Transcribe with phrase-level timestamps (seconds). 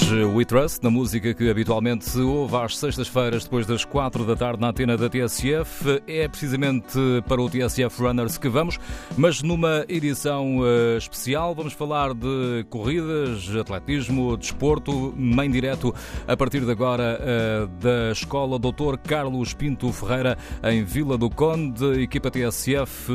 [0.00, 4.34] Os We Trust, na música que habitualmente se ouve às sextas-feiras, depois das quatro da
[4.34, 6.02] tarde, na antena da TSF.
[6.06, 6.98] É precisamente
[7.28, 8.78] para o TSF Runners que vamos,
[9.16, 11.54] mas numa edição uh, especial.
[11.54, 15.94] Vamos falar de corridas, atletismo, desporto, em direto
[16.26, 18.96] a partir de agora uh, da Escola Dr.
[19.06, 22.02] Carlos Pinto Ferreira, em Vila do Conde.
[22.02, 23.12] Equipa TSF,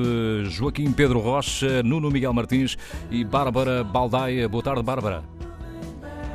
[0.50, 2.78] Joaquim Pedro Rocha, Nuno Miguel Martins
[3.10, 4.48] e Bárbara Baldaia.
[4.48, 5.24] Boa tarde, Bárbara.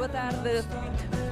[0.01, 0.65] Boa tarde.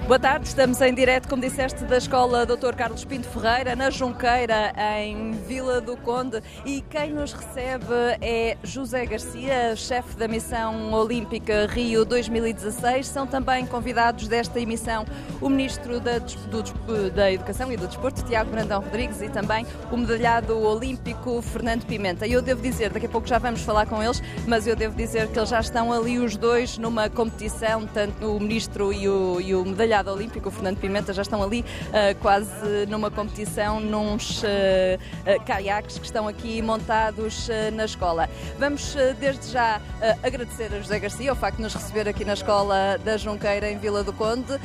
[0.09, 2.75] Boa tarde, estamos em direto, como disseste, da Escola Dr.
[2.75, 4.73] Carlos Pinto Ferreira, na Junqueira,
[5.03, 6.43] em Vila do Conde.
[6.65, 13.07] E quem nos recebe é José Garcia, chefe da Missão Olímpica Rio 2016.
[13.07, 15.05] São também convidados desta emissão
[15.43, 19.97] o Ministro da, do, da Educação e do Desporto, Tiago Brandão Rodrigues, e também o
[19.99, 22.27] medalhado olímpico Fernando Pimenta.
[22.27, 24.97] E eu devo dizer, daqui a pouco já vamos falar com eles, mas eu devo
[24.97, 29.39] dizer que eles já estão ali os dois numa competição, tanto o Ministro e o,
[29.39, 33.81] e o medalhado medalhado olímpico, o Fernando Pimenta, já estão ali uh, quase numa competição,
[33.81, 38.29] nos uh, uh, caiaques que estão aqui montados na escola.
[38.59, 39.81] Vamos desde já
[40.23, 43.79] agradecer a José Garcia o facto de nos receber aqui na escola da Junqueira, em
[43.79, 44.59] Vila do Conde.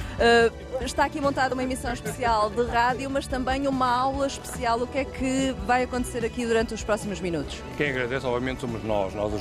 [0.81, 4.79] está aqui montada uma emissão especial de rádio, mas também uma aula especial.
[4.79, 7.61] O que é que vai acontecer aqui durante os próximos minutos?
[7.77, 9.33] Quem agradece, obviamente, somos nós, nós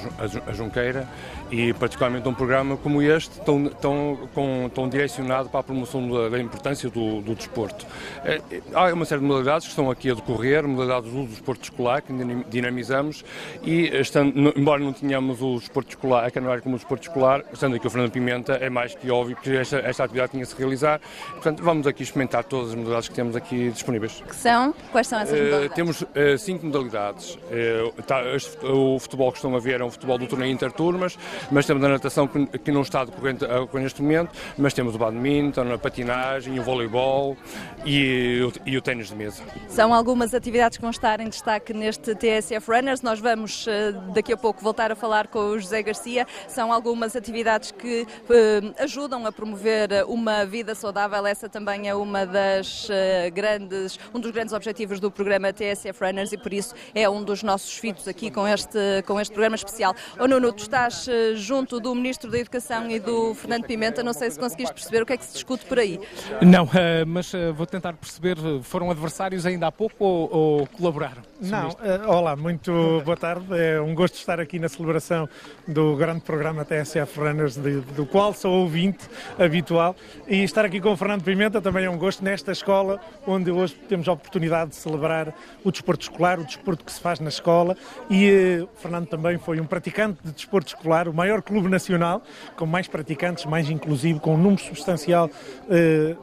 [0.47, 1.09] a Junqueira,
[1.51, 6.31] e particularmente um programa como este, tão, tão, com, tão direcionado para a promoção promoção
[6.31, 7.87] da, importância do, do desporto.
[8.25, 8.41] É,
[8.75, 12.13] há uma série de modalidades que estão aqui a decorrer, modalidades do desporto escolar, que
[12.49, 13.25] dinamizamos,
[13.63, 17.77] e estando, embora não tenhamos o desporto escolar, a canoagem como o desporto escolar, estando
[17.77, 21.01] aqui o Fernando Pimenta, é mais que óbvio que esta, esta atividade tinha -se realizar.
[21.33, 24.23] Portanto, vamos aqui experimentar todas as modalidades que temos aqui disponíveis.
[24.27, 24.75] Que são?
[24.91, 25.73] Quais são essas eh, modalidades?
[25.73, 27.35] Uh, temos uh, cinco modalidades.
[27.35, 28.23] Uh, tá,
[28.63, 31.19] o futebol que estão a ver é um futebol do torneio interturmas,
[31.51, 33.45] mas temos a natação que, que não está decorrente
[33.75, 37.37] neste momento, mas temos o badminton, a patinagem, o voleibol
[37.85, 39.43] e, e o ténis de mesa.
[39.69, 43.03] São algumas atividades que vão estar em destaque neste TSF Runners.
[43.03, 46.27] Nós vamos eh, daqui a pouco voltar a falar com o José Garcia.
[46.49, 51.27] São algumas atividades que uh, ajudam a promover uma vida saudável.
[51.27, 56.33] Essa também é uma das uh, grandes, um dos grandes objetivos do programa TSF Runners
[56.33, 59.95] e por isso é um dos nossos fitos aqui com este, com este programa especial.
[60.19, 64.03] Oh, Nuno, tu estás junto do Ministro da Educação e do Fernando Pimenta.
[64.03, 66.01] Não sei se conseguiste perceber o que é que se discute por aí.
[66.41, 71.23] Não, eh, mas eh, vou tentar perceber, foram adversários ainda há pouco ou, ou colaboraram?
[71.41, 73.47] Não, uh, olá, muito boa tarde.
[73.59, 75.29] É um gosto estar aqui na celebração
[75.67, 79.97] do grande programa TSF Runners, de, do qual sou ouvinte habitual.
[80.29, 83.75] E estar aqui com o Fernando Pimenta também é um gosto nesta escola, onde hoje
[83.89, 87.77] temos a oportunidade de celebrar o desporto escolar, o desporto que se faz na escola.
[88.09, 92.23] E uh, o Fernando também foi um praticante de desporto escolar, o maior clube nacional,
[92.57, 95.29] com mais praticantes, mais inclusivo, com um número substancial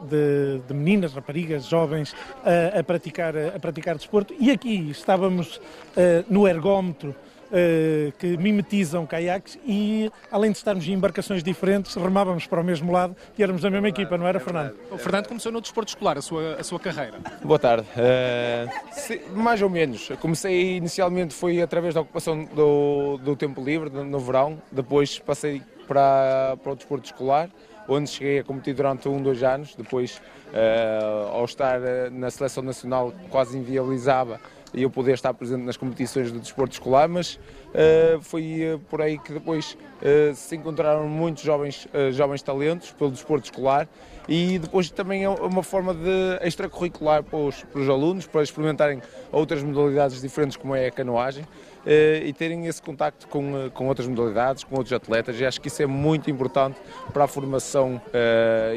[0.09, 2.15] de, de, meninas, raparigas, jovens
[2.77, 4.33] a, praticar, a praticar desporto.
[4.39, 5.61] E aqui está estávamos uh,
[6.29, 12.61] no ergómetro uh, que mimetizam caiaques e, além de estarmos em embarcações diferentes, remávamos para
[12.61, 14.75] o mesmo lado e éramos da mesma equipa, não era, Fernando?
[14.91, 17.17] O Fernando começou no desporto escolar, a sua, a sua carreira.
[17.43, 17.87] Boa tarde.
[17.97, 20.09] Uh, se, mais ou menos.
[20.21, 26.55] Comecei inicialmente foi através da ocupação do, do tempo livre, no verão, depois passei para,
[26.61, 27.49] para o desporto escolar
[27.89, 29.75] onde cheguei a competir durante um, dois anos.
[29.75, 30.21] Depois,
[30.53, 31.79] uh, ao estar
[32.11, 34.39] na seleção nacional, quase inviabilizava
[34.73, 37.39] e eu poder estar presente nas competições do desporto escolar, mas
[38.21, 43.45] foi uh, por aí que depois uh, se encontraram muitos jovens, jovens talentos pelo desporto
[43.45, 43.87] escolar
[44.29, 49.01] e depois também é uma forma de extracurricular para os, para os alunos, para experimentarem
[49.31, 51.43] outras modalidades diferentes como é a canoagem
[51.83, 55.39] eh, e terem esse contacto com, eh, com outras modalidades, com outros atletas.
[55.39, 56.77] E acho que isso é muito importante
[57.11, 57.99] para a formação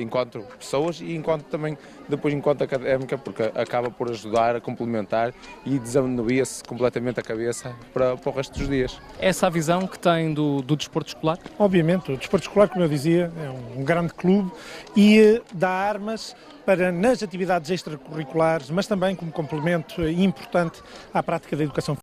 [0.00, 1.76] enquanto pessoas e enquanto também
[2.08, 5.34] depois enquanto académica, porque acaba por ajudar a complementar
[5.66, 8.81] e desanuia-se completamente a cabeça para, para o resto dos dias.
[9.18, 11.38] Essa a visão que tem do, do desporto escolar?
[11.58, 14.50] Obviamente, o desporto escolar, como eu dizia, é um grande clube
[14.96, 16.34] e dá armas
[16.64, 20.82] para, nas atividades extracurriculares, mas também como complemento importante
[21.12, 21.96] à prática da educação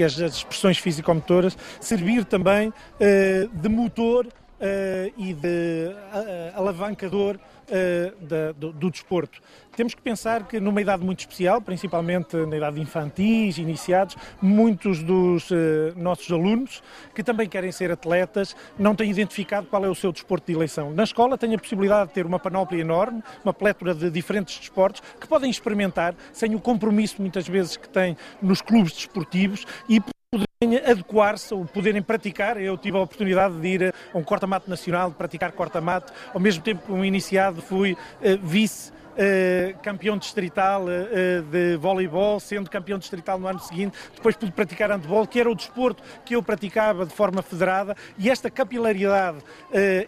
[0.00, 5.92] as expressões físico-motoras, servir também uh, de motor uh, e de
[7.68, 9.40] uh, da, do, do, desporto.
[9.76, 15.02] Temos que pensar que numa idade muito especial, principalmente na idade de infantis, iniciados, muitos
[15.02, 15.48] dos
[15.94, 16.82] nossos alunos
[17.14, 20.92] que também querem ser atletas não têm identificado qual é o seu desporto de eleição.
[20.92, 25.00] Na escola têm a possibilidade de ter uma panóplia enorme, uma plétora de diferentes desportos
[25.20, 30.00] que podem experimentar sem o compromisso muitas vezes que têm nos clubes desportivos e
[30.60, 32.60] adequar-se ou poderem praticar.
[32.60, 36.64] Eu tive a oportunidade de ir a um corta-mato nacional, de praticar corta-mato, ao mesmo
[36.64, 37.96] tempo que um iniciado fui uh,
[38.42, 38.90] vice
[39.82, 45.26] campeão distrital uh, de voleibol, sendo campeão distrital no ano seguinte, depois pude praticar handball,
[45.26, 49.38] que era o desporto que eu praticava de forma federada, e esta capilaridade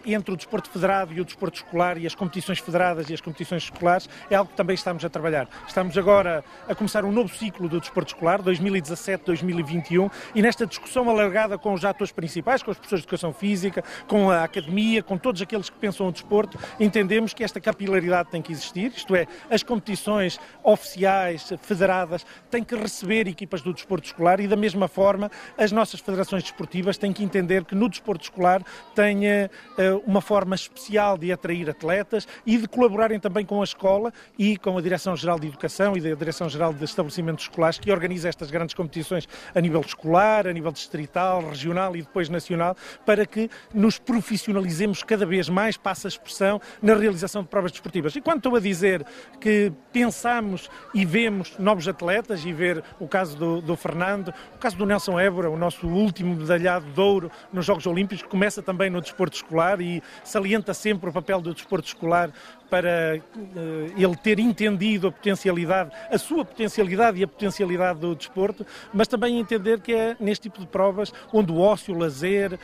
[0.05, 3.63] entre o desporto federado e o desporto escolar e as competições federadas e as competições
[3.63, 5.47] escolares é algo que também estamos a trabalhar.
[5.67, 11.57] Estamos agora a começar um novo ciclo do desporto escolar, 2017-2021, e nesta discussão alargada
[11.57, 15.41] com os atores principais, com os professores de educação física, com a academia, com todos
[15.41, 19.63] aqueles que pensam o desporto, entendemos que esta capilaridade tem que existir isto é, as
[19.63, 25.71] competições oficiais, federadas, têm que receber equipas do desporto escolar e, da mesma forma, as
[25.71, 28.63] nossas federações desportivas têm que entender que no desporto escolar
[28.95, 34.13] tenha uh, uma forma especial de atrair atletas e de colaborarem também com a escola
[34.37, 38.51] e com a Direção-Geral de Educação e da Direção-Geral de Estabelecimentos Escolares, que organiza estas
[38.51, 42.75] grandes competições a nível escolar, a nível distrital, regional e depois nacional,
[43.05, 48.15] para que nos profissionalizemos cada vez mais, passa a expressão, na realização de provas desportivas.
[48.15, 49.05] E quando estou a dizer dizer
[49.39, 54.77] que pensamos e vemos novos atletas e ver o caso do, do Fernando, o caso
[54.77, 58.89] do Nelson Évora, o nosso último medalhado de ouro nos Jogos Olímpicos, que começa também
[58.89, 62.31] no desporto escolar e salienta sempre o papel do desporto escolar
[62.71, 68.65] para uh, ele ter entendido a potencialidade, a sua potencialidade e a potencialidade do desporto,
[68.93, 72.57] mas também entender que é neste tipo de provas onde o ócio, o lazer, uh,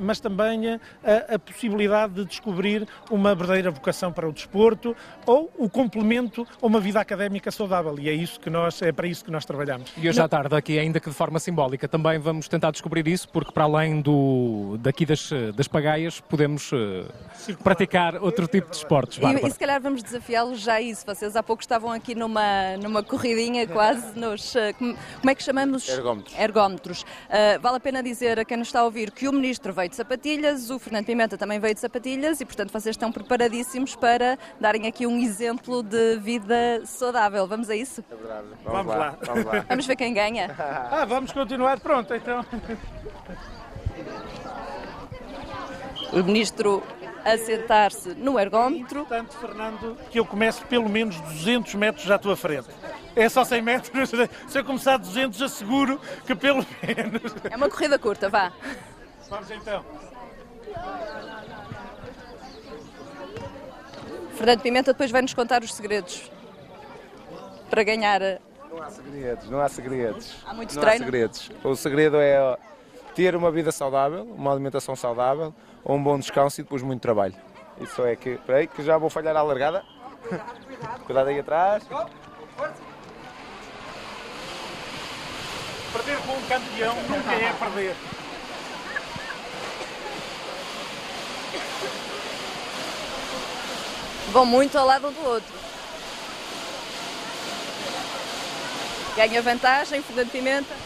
[0.00, 0.80] mas também a,
[1.34, 4.96] a, possibilidade de descobrir uma verdadeira vocação para o desporto
[5.26, 7.98] ou o complemento a uma vida académica saudável.
[7.98, 9.92] E é isso que nós é para isso que nós trabalhamos.
[9.98, 13.28] E hoje à tarde, aqui ainda que de forma simbólica, também vamos tentar descobrir isso,
[13.28, 16.70] porque para além do daqui das, das pagaias podemos
[17.62, 19.18] praticar outro tipo de esportes.
[19.18, 21.04] E, e se calhar vamos desafiá-los já a isso.
[21.06, 24.54] Vocês há pouco estavam aqui numa, numa corridinha quase nos.
[24.54, 24.96] Eh, como
[25.30, 25.88] é que chamamos?
[25.88, 26.38] Ergómetros.
[26.38, 27.02] Ergómetros.
[27.02, 29.88] Uh, vale a pena dizer a quem nos está a ouvir que o Ministro veio
[29.88, 34.38] de sapatilhas, o Fernando Pimenta também veio de sapatilhas e, portanto, vocês estão preparadíssimos para
[34.60, 37.46] darem aqui um exemplo de vida saudável.
[37.46, 38.04] Vamos a isso?
[38.10, 38.46] É verdade.
[38.64, 38.96] Vamos, vamos lá.
[38.96, 39.18] lá.
[39.22, 39.64] Vamos lá.
[39.68, 40.54] Vamos ver quem ganha.
[40.58, 41.80] ah, vamos continuar.
[41.80, 42.44] Pronto, então.
[46.12, 46.82] O Ministro
[47.24, 49.00] a sentar-se no ergómetro.
[49.00, 52.68] Portanto, Fernando, que eu comece pelo menos 200 metros à tua frente.
[53.14, 54.10] É só 100 metros,
[54.48, 57.34] se eu começar 200 asseguro que pelo menos...
[57.50, 58.52] É uma corrida curta, vá.
[59.28, 59.84] Vamos então.
[64.34, 66.30] Fernando Pimenta depois vai-nos contar os segredos
[67.70, 68.20] para ganhar...
[68.70, 70.34] Não há segredos, não há segredos.
[70.44, 71.02] Há muito não treino?
[71.02, 71.50] Há segredos.
[71.62, 72.58] O segredo é
[73.14, 75.54] ter uma vida saudável, uma alimentação saudável,
[75.84, 77.34] um bom descanso e depois muito trabalho.
[77.80, 78.30] Isso é que.
[78.30, 79.84] Espera aí, que já vou falhar a largada.
[81.04, 81.84] Cuidado aí atrás.
[85.92, 87.96] Perder com um campeão nunca é perder.
[94.30, 95.52] Vão muito ao lado um do outro.
[99.14, 100.81] Ganha vantagem, Fernando Pimenta.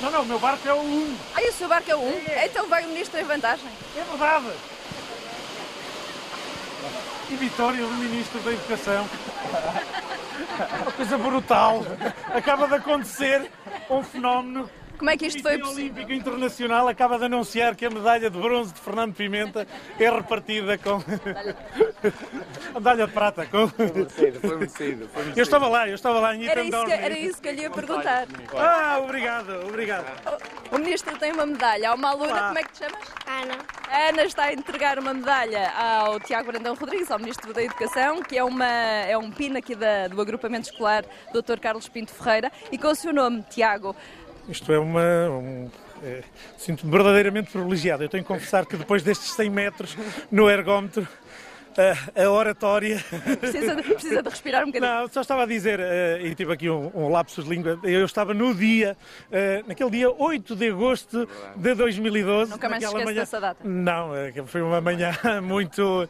[0.00, 1.16] Não, não, o meu barco é o 1.
[1.34, 2.22] Ah, e o seu barco é o 1?
[2.28, 2.46] É.
[2.46, 3.68] Então vai o ministro em vantagem.
[3.96, 4.52] É verdade.
[7.30, 9.08] E vitória do Ministro da Educação.
[10.82, 11.82] Uma coisa brutal.
[12.32, 13.50] Acaba de acontecer
[13.90, 15.84] um fenómeno como é que isto foi possível?
[15.84, 19.66] O Olímpico Internacional acaba de anunciar que a medalha de bronze de Fernando Pimenta
[19.98, 21.02] é repartida com.
[22.74, 23.46] a medalha de prata.
[23.46, 23.68] Com...
[23.68, 25.08] Foi merecido, foi merecido.
[25.36, 27.62] Eu estava lá, eu estava lá em era isso, que, era isso que eu lhe
[27.62, 28.26] ia perguntar.
[28.56, 30.06] Ah, obrigado, obrigado.
[30.72, 31.90] O, o ministro tem uma medalha.
[31.90, 32.46] Há uma aluna, Olá.
[32.48, 33.08] como é que te chamas?
[33.26, 33.58] Ana.
[34.08, 38.36] Ana está a entregar uma medalha ao Tiago Brandão Rodrigues, ao Ministro da Educação, que
[38.36, 41.58] é, uma, é um PIN aqui da, do agrupamento escolar Dr.
[41.60, 43.94] Carlos Pinto Ferreira, e com o seu nome, Tiago.
[44.48, 45.02] Isto é uma.
[45.30, 45.68] Um,
[46.02, 46.22] é,
[46.56, 48.02] Sinto-me verdadeiramente privilegiado.
[48.02, 49.96] Eu tenho que confessar que depois destes 100 metros
[50.30, 51.06] no ergómetro.
[52.16, 53.04] A, a oratória.
[53.38, 54.90] Precisa de, precisa de respirar um bocadinho.
[54.90, 58.04] Não, só estava a dizer, uh, e tive aqui um, um lapsus de língua, eu
[58.04, 58.96] estava no dia,
[59.28, 62.50] uh, naquele dia 8 de agosto de 2012.
[62.50, 63.20] Nunca mais esquece manhã...
[63.20, 63.60] dessa data.
[63.62, 66.08] Não, uh, foi uma manhã muito,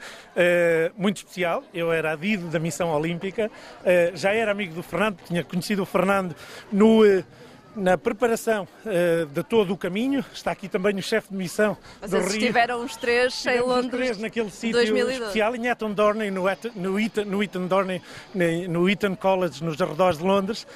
[0.97, 1.63] muito especial.
[1.75, 3.51] Eu era adido da missão olímpica,
[4.15, 6.35] já era amigo do Fernando, tinha conhecido o Fernando
[6.73, 7.05] no
[7.79, 10.25] na preparação uh, de todo o caminho.
[10.33, 12.39] Está aqui também o chefe de missão Vocês do Rio.
[12.39, 13.85] estiveram os três em Londres.
[13.85, 16.43] Os três naquele sítio especial em Eton Dorney, no,
[16.75, 18.03] no, Eton, no Eton Dorney,
[18.69, 20.67] no Eton College, nos arredores de Londres.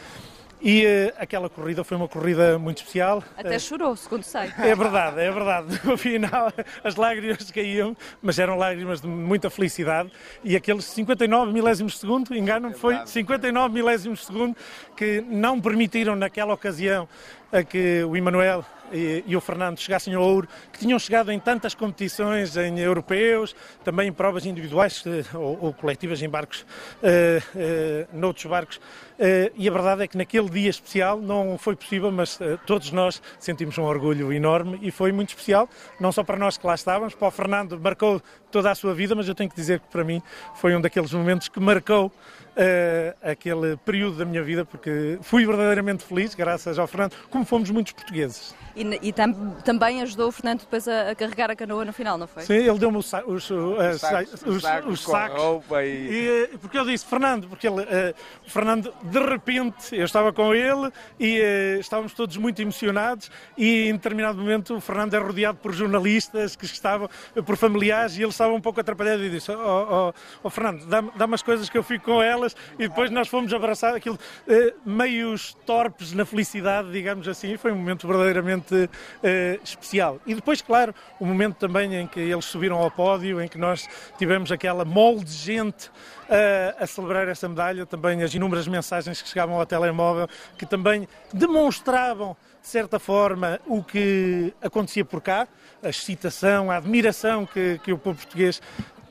[0.64, 3.22] E uh, aquela corrida foi uma corrida muito especial.
[3.36, 4.52] Até uh, chorou, segundo sei.
[4.62, 5.80] É verdade, é verdade.
[5.84, 6.52] No final
[6.84, 10.12] as lágrimas caíam, mas eram lágrimas de muita felicidade.
[10.44, 14.56] E aqueles 59 milésimos de segundo, engano-me, foi 59 milésimos de segundo
[14.96, 17.08] que não permitiram naquela ocasião
[17.50, 21.38] a que o Emanuel e, e, o Fernando chegassem ao ouro, que tinham chegado em
[21.38, 25.02] tantas competições, em europeus, também em provas individuais
[25.34, 27.06] ou, ou coletivas em barcos, uh,
[27.54, 28.76] uh, noutros barcos.
[28.76, 32.90] Uh, e a verdade é que naquele dia especial não foi possível, mas uh, todos
[32.90, 35.68] nós sentimos um orgulho enorme e foi muito especial,
[36.00, 38.20] não só para nós que lá estávamos, para o Fernando marcou
[38.50, 40.20] toda a sua vida, mas eu tenho que dizer que para mim
[40.54, 46.04] foi um daqueles momentos que marcou uh, aquele período da minha vida, porque fui verdadeiramente
[46.04, 48.54] feliz, graças ao Fernando, como fomos muitos portugueses.
[48.74, 49.32] E, e tam,
[49.64, 52.42] também ajudou o Fernando depois a, a, carregar a canoa no final, não foi?
[52.42, 55.64] Sim, ele deu-me os, os, os, sacos, os, os sacos.
[55.70, 55.74] E...
[55.84, 58.14] E, eh, porque eu disse, Fernando, porque ele, uh,
[58.46, 63.88] o Fernando, de repente, eu estava com ele e uh, estávamos todos muito emocionados e
[63.88, 67.08] em determinado momento o Fernando é rodeado por jornalistas que estavam,
[67.44, 70.12] por familiares e ele estava um pouco atrapalhado e disse, oh, oh,
[70.42, 73.52] oh Fernando, dá-me dá umas coisas que eu fico com elas e depois nós fomos
[73.52, 80.20] abraçar aquilo, uh, meios torpes na felicidade, digamos assim, foi um momento verdadeiramente uh, especial.
[80.26, 83.88] E depois, claro, o momento também em que eles subiram ao pódio, em que nós
[84.18, 89.28] tivemos aquela molde de gente uh, a celebrar essa medalha, também as inúmeras mensagens que
[89.28, 95.48] chegavam ao telemóvel, que também demonstravam, de certa forma, o que acontecia por cá,
[95.82, 98.60] a excitação, a admiração que, que o povo português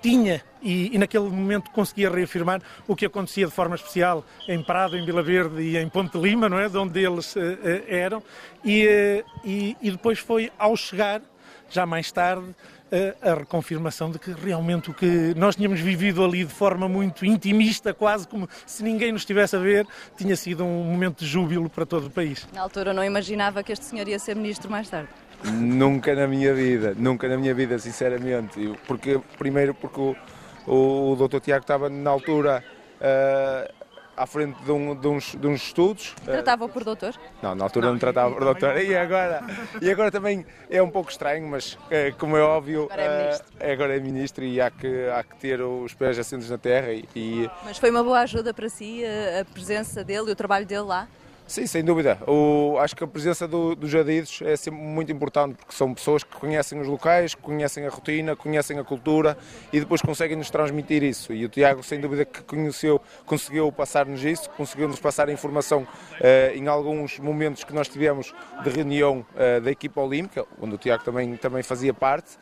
[0.01, 4.97] tinha e, e, naquele momento conseguia reafirmar o que acontecia de forma especial em Prado,
[4.97, 6.69] em Vila Verde e em Ponte Lima, não é?
[6.69, 7.39] de onde eles uh,
[7.87, 8.21] eram.
[8.63, 11.21] E, uh, e, e, depois foi ao chegar,
[11.69, 12.53] já mais tarde,
[13.21, 17.93] a reconfirmação de que realmente o que nós tínhamos vivido ali de forma muito intimista,
[17.93, 21.85] quase como se ninguém nos estivesse a ver, tinha sido um momento de júbilo para
[21.85, 22.45] todo o país.
[22.53, 25.07] Na altura não imaginava que este senhor ia ser ministro mais tarde.
[25.43, 28.77] Nunca na minha vida, nunca na minha vida, sinceramente.
[28.87, 30.15] Porque, primeiro porque o,
[30.67, 31.39] o, o Dr.
[31.39, 32.63] Tiago estava na altura
[32.99, 33.73] uh,
[34.15, 36.13] à frente de, um, de, uns, de uns estudos.
[36.23, 37.15] Tratava por doutor?
[37.41, 38.77] Não, na altura não, não tratava por doutor.
[38.77, 39.41] E agora,
[39.81, 43.47] e agora também é um pouco estranho, mas uh, como é óbvio, agora é, ministro.
[43.47, 46.93] Uh, agora é ministro e há que, há que ter os pés assentos na terra.
[46.93, 47.49] E, e...
[47.63, 49.03] Mas foi uma boa ajuda para si
[49.39, 51.07] a presença dele e o trabalho dele lá?
[51.51, 52.17] Sim, sem dúvida.
[52.25, 56.23] O, acho que a presença do, dos adidos é sempre muito importante porque são pessoas
[56.23, 59.37] que conhecem os locais, conhecem a rotina, conhecem a cultura
[59.73, 61.33] e depois conseguem nos transmitir isso.
[61.33, 66.55] E o Tiago, sem dúvida, que conheceu, conseguiu passar-nos isso, conseguiu-nos passar a informação uh,
[66.55, 71.03] em alguns momentos que nós tivemos de reunião uh, da equipa olímpica, onde o Tiago
[71.03, 72.37] também, também fazia parte,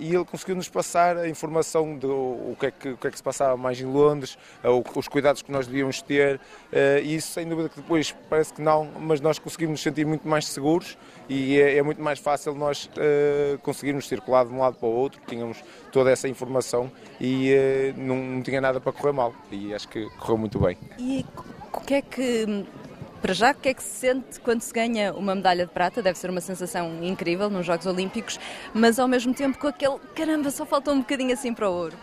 [0.00, 3.16] e ele conseguiu-nos passar a informação do o que, é que, o que é que
[3.16, 4.38] se passava mais em Londres,
[4.94, 6.40] os cuidados que nós devíamos ter,
[7.02, 10.26] e isso, sem dúvida, que depois parece que não, mas nós conseguimos nos sentir muito
[10.26, 10.96] mais seguros
[11.28, 14.92] e é, é muito mais fácil nós uh, conseguirmos circular de um lado para o
[14.92, 19.74] outro, tínhamos toda essa informação e uh, não, não tinha nada para correr mal e
[19.74, 20.78] acho que correu muito bem.
[20.98, 21.24] E
[21.72, 22.64] o que é que
[23.20, 26.02] para já, o que é que se sente quando se ganha uma medalha de prata?
[26.02, 28.38] Deve ser uma sensação incrível nos Jogos Olímpicos,
[28.74, 31.96] mas ao mesmo tempo com aquele caramba, só falta um bocadinho assim para o ouro.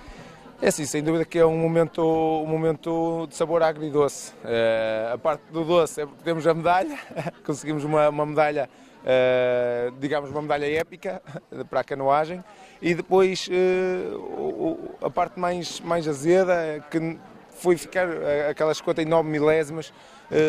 [0.61, 4.33] É sim, sem dúvida que é um momento, um momento de sabor agridoce.
[4.45, 6.97] É, a parte do doce é porque temos a medalha,
[7.45, 8.69] conseguimos uma, uma medalha,
[9.05, 11.21] é, digamos, uma medalha épica
[11.69, 12.43] para a canoagem
[12.81, 17.17] e depois é, a parte mais, mais azeda, que
[17.49, 18.07] foi ficar
[18.49, 19.93] aquelas 59 milésimas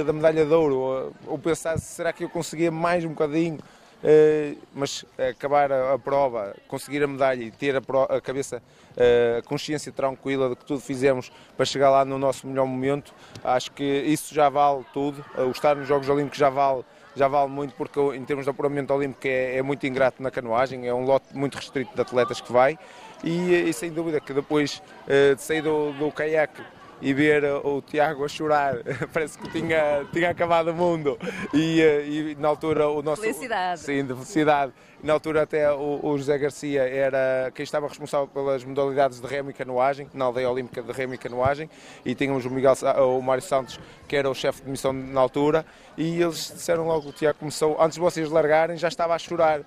[0.06, 3.58] da medalha de ouro, ou pensar, será que eu conseguia mais um bocadinho?
[4.06, 8.62] Eh, mas acabar a, prova, conseguir a medalha e ter a, cabeça,
[8.94, 13.14] eh, a consciência tranquila de que tudo fizemos para chegar lá no nosso melhor momento,
[13.42, 15.24] acho que isso já vale tudo.
[15.38, 16.84] Eh, o estar nos Jogos Olímpicos já vale
[17.16, 20.86] já vale muito porque em termos de apuramento olímpico é, é, muito ingrato na canoagem,
[20.86, 22.76] é um lote muito restrito de atletas que vai
[23.22, 26.60] e, e sem dúvida que depois de sair do, do caiaque
[27.04, 28.78] e ver o Tiago a chorar,
[29.12, 31.18] parece que tinha, tinha acabado o mundo.
[31.52, 33.20] E, eh, e na altura o nosso.
[33.20, 33.80] Felicidade.
[33.80, 34.72] Sim, de felicidade.
[35.04, 39.50] Na altura até o, o, José Garcia era quem estava responsável pelas modalidades de remo
[39.50, 41.68] e canoagem, na aldeia olímpica de remo e canoagem,
[42.06, 42.72] e tínhamos o, Miguel,
[43.06, 47.10] o Mário Santos, que era o chefe de missão na altura, e eles disseram logo,
[47.10, 49.60] o Tiago começou, antes de vocês largarem, já estava a chorar.
[49.60, 49.64] Uh,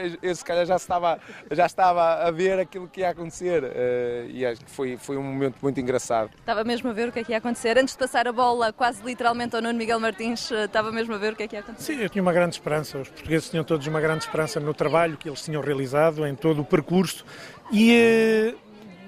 [0.22, 1.20] esse calhar já estava,
[1.50, 5.22] já estava a ver aquilo que ia acontecer, uh, e acho que foi, foi um
[5.22, 6.30] momento muito engraçado.
[6.38, 7.76] Estava mesmo a ver o que é que ia acontecer.
[7.76, 11.18] Antes de passar a bola quase literalmente ao Nuno Miguel Martins, eh, estava mesmo a
[11.18, 11.94] ver o que é que ia acontecer.
[11.94, 12.98] Sim, eu tinha uma grande esperança.
[12.98, 16.62] Os portugueses tinham todos uma grande esperança no trabalho que eles tinham realizado, em todo
[16.62, 17.24] o percurso.
[17.72, 18.54] E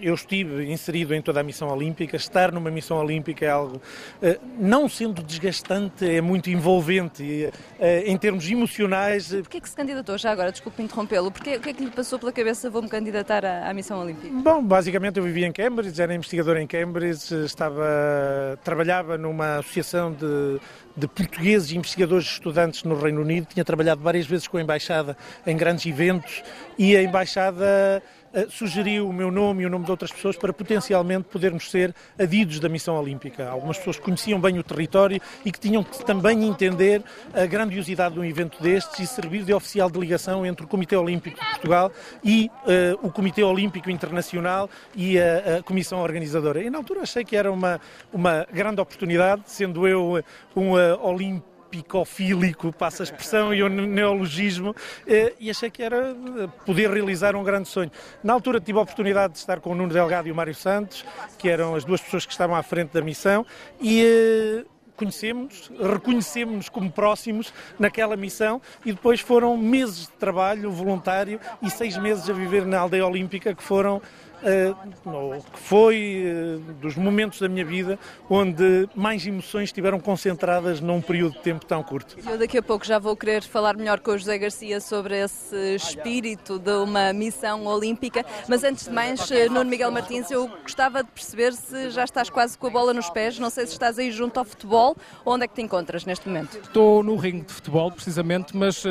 [0.01, 2.17] eu estive inserido em toda a missão olímpica.
[2.17, 8.17] Estar numa missão olímpica é algo, uh, não sendo desgastante, é muito envolvente uh, em
[8.17, 9.29] termos emocionais.
[9.29, 10.53] Porquê é que se candidatou já agora?
[10.53, 11.31] Desculpe interrompê-lo.
[11.31, 14.35] Porquê, o que é que lhe passou pela cabeça vou-me candidatar à, à, missão olímpica?
[14.35, 20.61] Bom, basicamente eu vivia em Cambridge, era investigador em Cambridge, estava, trabalhava numa associação de
[20.99, 23.47] de portugueses investigadores estudantes no Reino Unido.
[23.47, 26.43] Tinha trabalhado várias vezes com a Embaixada em grandes eventos
[26.77, 28.03] e a Embaixada eh,
[28.49, 32.61] sugeriu o meu nome e o nome de outras pessoas para potencialmente podermos ser adidos
[32.61, 33.49] da missão olímpica.
[33.49, 37.03] Algumas pessoas que conheciam bem o território e que tinham que também entender
[37.33, 40.97] a grandiosidade de um evento destes e servir de oficial de ligação entre o Comitê
[40.97, 41.93] Olímpico de Portugal
[42.23, 46.63] e uh, o Comitê Olímpico Internacional e a, a, Comissão Organizadora.
[46.63, 47.81] E na altura achei que era uma,
[48.13, 50.23] uma grande oportunidade, sendo eu
[50.55, 54.75] um uh, olímpico picofílico, passa a expressão, e o neologismo,
[55.07, 57.91] eh, e achei que era eh, poder realizar um grande sonho.
[58.23, 61.05] Na altura tive a oportunidade de estar com o Nuno Delgado e o Mário Santos,
[61.39, 63.45] que eram as duas pessoas que estavam à frente da missão,
[63.81, 64.65] e eh,
[64.99, 71.97] conhecemos, reconhecemos-nos como próximos naquela missão e depois foram meses de trabalho voluntário e seis
[71.97, 74.03] meses a viver na aldeia olímpica que foram
[74.43, 81.01] uh, que foi uh, dos momentos da minha vida onde mais emoções estiveram concentradas num
[81.01, 82.17] período de tempo tão curto.
[82.29, 85.75] Eu daqui a pouco já vou querer falar melhor com o José Garcia sobre esse
[85.75, 91.03] espírito de uma missão olímpica, mas antes de mais, eh, Nuno Miguel Martins, eu gostava
[91.03, 93.99] de perceber se já estás quase com a bola nos pés, não sei se estás
[93.99, 96.59] aí junto ao futebol, onde é que te encontras neste momento?
[96.59, 98.89] Estou no ringue de futebol, precisamente, mas uh,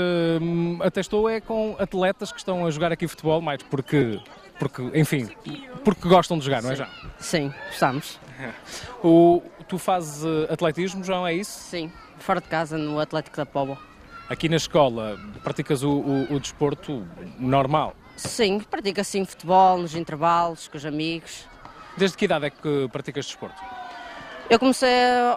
[0.81, 4.19] até estou é com atletas que estão a jogar aqui futebol, mais porque
[4.59, 5.29] porque, enfim,
[5.83, 6.89] porque gostam de jogar, não é já?
[7.19, 8.19] Sim, gostamos.
[9.03, 11.51] O, tu fazes eh, atletismo, João, é isso?
[11.51, 13.77] Sim, fora de casa, no Atlético da Póvoa.
[14.29, 17.07] Aqui na escola, praticas o, o, o desporto
[17.39, 17.95] normal?
[18.15, 21.47] Sim, pratico assim futebol, nos intervalos, com os amigos.
[21.95, 23.61] Desde que idade é que praticas desporto?
[24.49, 24.89] Eu comecei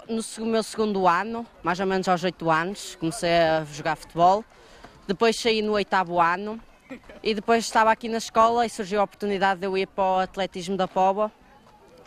[0.08, 4.44] no meu segundo ano, mais ou menos aos oito anos, comecei a jogar futebol.
[5.06, 6.60] Depois saí no oitavo ano
[7.22, 10.18] e depois estava aqui na escola e surgiu a oportunidade de eu ir para o
[10.18, 11.30] atletismo da Póvoa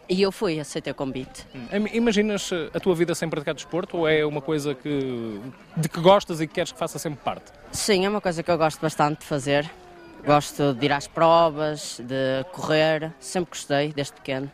[0.10, 1.46] e eu fui, aceitei o convite.
[1.56, 1.88] Hum.
[1.94, 5.40] Imaginas a tua vida sem praticar desporto ou é uma coisa que,
[5.78, 7.52] de que gostas e que queres que faça sempre parte?
[7.72, 9.70] Sim, é uma coisa que eu gosto bastante de fazer.
[10.26, 14.50] Gosto de ir às provas, de correr, sempre gostei, desde pequeno.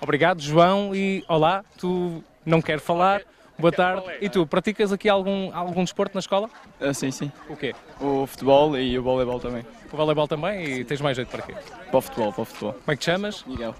[0.00, 3.22] Obrigado, João, e olá, tu não quero falar.
[3.58, 4.04] Boa tarde.
[4.20, 6.48] E tu, praticas aqui algum, algum desporto na escola?
[6.80, 7.32] Uh, sim, sim.
[7.48, 7.74] O quê?
[8.00, 9.64] O futebol e o voleibol também.
[9.92, 10.64] O voleibol também?
[10.64, 11.54] E tens mais jeito para quê?
[11.90, 12.72] Para o futebol, para o futebol.
[12.72, 13.44] Como é que te chamas?
[13.46, 13.74] Miguel.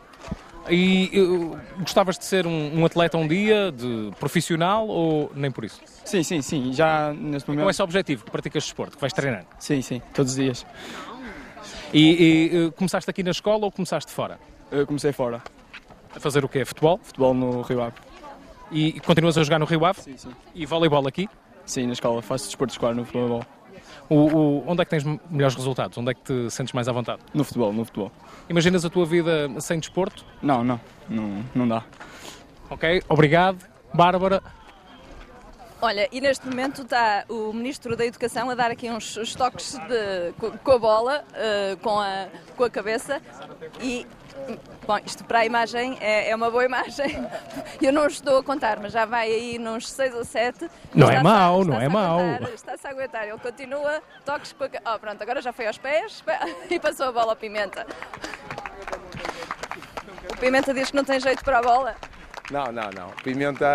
[0.70, 5.64] E uh, gostavas de ser um, um, atleta um dia, de profissional ou nem por
[5.64, 5.80] isso?
[6.04, 6.72] Sim, sim, sim.
[6.72, 7.64] Já neste momento.
[7.64, 9.44] com esse objetivo que praticas desporto, que vais treinar?
[9.58, 10.02] Sim, sim.
[10.12, 10.66] Todos os dias.
[11.92, 14.38] E, e uh, começaste aqui na escola ou começaste fora?
[14.70, 15.42] Eu comecei fora.
[16.14, 16.64] A fazer o quê?
[16.64, 17.00] Futebol?
[17.02, 17.94] Futebol no Rio Ave.
[18.70, 20.00] E continuas a jogar no Rio Ave?
[20.00, 20.30] Sim, sim.
[20.54, 21.28] E voleibol aqui?
[21.64, 22.20] Sim, na escola.
[22.22, 23.42] Faço desporto escolar no voleibol.
[24.08, 25.96] O, o, onde é que tens melhores resultados?
[25.98, 27.20] Onde é que te sentes mais à vontade?
[27.34, 28.10] No futebol, no futebol.
[28.48, 30.24] Imaginas a tua vida sem desporto?
[30.42, 30.80] Não, não.
[31.08, 31.84] Não, não dá.
[32.70, 33.64] Ok, obrigado.
[33.92, 34.42] Bárbara.
[35.80, 40.32] Olha, e neste momento está o Ministro da Educação a dar aqui uns, toques de,
[40.64, 43.22] com a bola, uh, com, a, com a cabeça
[43.80, 44.06] e
[44.86, 47.06] Bom, isto para a imagem é, é, uma boa imagem.
[47.82, 50.70] Eu não estou a contar, mas já vai aí nos 6 ou 7.
[50.94, 52.20] Não é mau, não é mau.
[52.54, 54.94] Está-se a aguentar, ele continua, toques com a...
[54.94, 56.24] Oh, pronto, agora já foi aos pés
[56.70, 57.86] e passou a bola ao Pimenta.
[60.32, 61.94] O Pimenta diz que não tem jeito para a bola.
[62.50, 63.08] Não, não, não.
[63.08, 63.66] O Pimenta,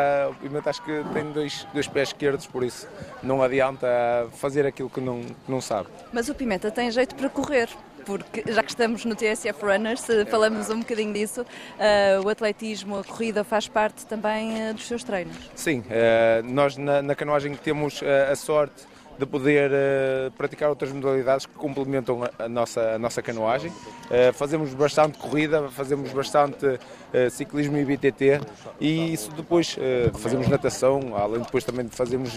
[0.41, 2.87] Pimenta acho que tem dois, dois pés esquerdos, por isso
[3.21, 3.87] não adianta
[4.33, 5.89] fazer aquilo que não, que não sabe.
[6.11, 7.69] Mas o Pimenta tem jeito para correr
[8.05, 13.03] porque já que estamos no TSF Runners, falamos um bocadinho disso, uh, o atletismo, a
[13.03, 15.35] corrida faz parte também uh, dos seus treinos?
[15.55, 18.85] Sim, uh, nós na, na canoagem temos a sorte
[19.17, 23.71] de poder uh, praticar outras modalidades que complementam a, nossa, a nossa canoagem.
[23.71, 28.41] Uh, fazemos bastante corrida, fazemos bastante uh, ciclismo e BTT
[28.79, 29.77] e isso depois
[30.19, 32.31] fazemos natação, além depois também de fazermos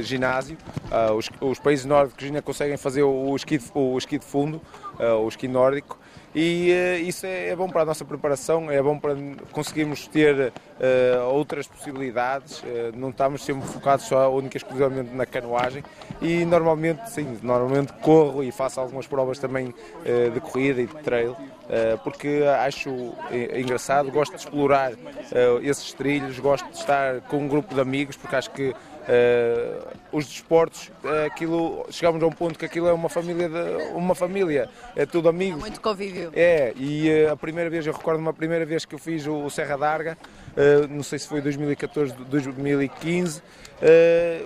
[0.00, 0.56] ginásio.
[1.16, 4.60] Os, os, países nórdicos ainda conseguem fazer o, esqui, o esqui de fundo,
[4.98, 5.98] o esqui nórdico
[6.34, 9.14] e uh, isso é, é, bom para a nossa preparação, é bom para
[9.52, 12.64] conseguirmos ter uh, outras possibilidades, uh,
[12.96, 15.84] não estamos sempre focados só única e exclusivamente na canoagem.
[16.22, 19.74] E normalmente, sim, normalmente corro e faço algumas provas também
[20.32, 21.36] de corrida e de trail
[22.04, 22.90] porque acho
[23.56, 24.92] engraçado, gosto de explorar
[25.62, 30.26] esses trilhos, gosto de estar com um grupo de amigos, porque acho que Uh, os
[30.26, 34.68] desportos, uh, aquilo, chegamos a um ponto que aquilo é uma família, de, uma família,
[34.94, 35.60] é tudo amigos.
[35.60, 36.30] Muito convívio.
[36.34, 39.44] É, e uh, a primeira vez, eu recordo uma primeira vez que eu fiz o,
[39.44, 40.16] o Serra d'Arga,
[40.90, 43.42] não sei se foi 2014, 2015,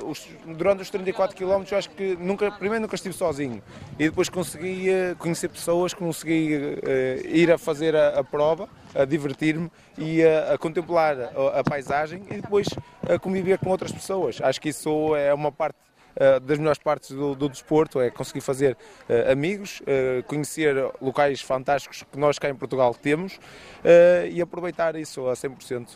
[0.04, 3.62] os, durante os 34 km eu acho que nunca, primeiro nunca estive sozinho
[3.98, 4.88] e depois consegui
[5.18, 6.80] conhecer pessoas, consegui
[7.24, 12.22] ir a fazer a, a prova, a divertir-me e a, a contemplar a, a, paisagem
[12.30, 12.66] e depois
[13.08, 14.38] a conviver com outras pessoas.
[14.40, 15.76] Acho que isso é uma parte
[16.42, 18.76] das melhores partes do, do, desporto, é conseguir fazer
[19.08, 23.38] uh, amigos, uh, conhecer locais fantásticos que nós cá em Portugal temos
[24.30, 25.88] e aproveitar isso a 100%.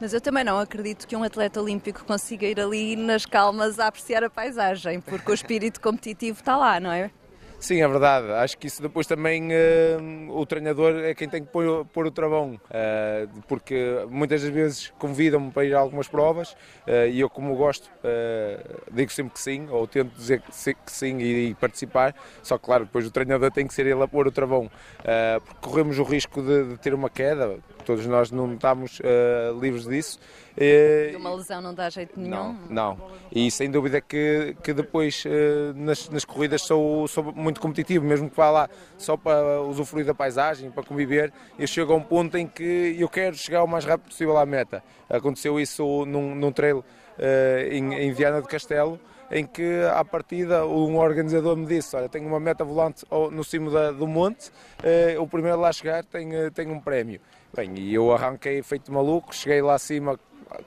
[0.00, 3.86] Mas eu também não acredito que um atleta olímpico consiga ir ali nas calmas a
[3.86, 7.10] apreciar a paisagem, porque o espírito competitivo está lá, não é?
[7.60, 8.32] Sim, é verdade.
[8.32, 12.10] Acho que isso depois também uh, o treinador é quem tem que pôr, pôr o
[12.10, 17.28] travão, uh, porque muitas das vezes convidam-me para ir a algumas provas uh, e eu,
[17.28, 17.90] como gosto,
[18.90, 22.14] digo sempre que sim, ou tento dizer que sim e, e, participar.
[22.42, 24.70] Só que, claro, depois o treinador tem que ser ele a pôr o travão,
[25.44, 27.58] porque corremos o risco de, de, ter uma queda.
[27.84, 29.00] Todos nós não estamos
[29.60, 30.18] livres disso.
[30.58, 32.30] E uma lesão não dá jeito nenhum?
[32.30, 33.10] Não, não.
[33.32, 35.24] E sem dúvida que, que depois
[35.74, 40.14] nas, nas corridas sou, sou muito competitivo, mesmo que vá lá só para usufruir da
[40.14, 43.84] paisagem, para conviver, eu chego a um ponto em que eu quero chegar o mais
[43.84, 44.82] rápido possível à meta.
[45.08, 48.98] Aconteceu isso num, num trail uh, em, em Viana do Castelo,
[49.30, 53.70] em que à partida um organizador me disse, olha, tenho uma meta volante no cimo
[53.70, 54.50] da, do monte,
[55.20, 57.20] o primeiro lá chegar tem, tem um prémio.
[57.54, 60.18] Bem, e eu arranquei feito maluco, cheguei lá acima,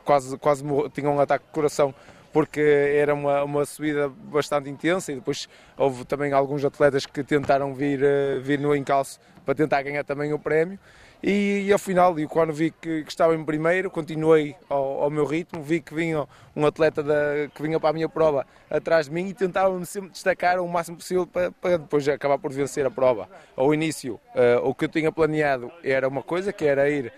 [0.04, 1.94] quase, quase tinha um ataque de coração
[2.34, 7.76] porque era uma, uma subida bastante intensa e depois houve também alguns atletas que tentaram
[7.76, 10.80] vir, uh, vir no encalço para tentar ganhar também o prémio.
[11.22, 15.24] E, e ao final, quando vi que, que, estava em primeiro, continuei ao, ao, meu
[15.24, 19.14] ritmo, vi que vinha um atleta da, que vinha para a minha prova atrás de
[19.14, 22.92] mim e tentava-me sempre destacar o máximo possível para, para, depois acabar por vencer a
[22.92, 23.30] prova.
[23.56, 27.14] Ao início, uh, o que eu tinha planeado era uma coisa, que era ir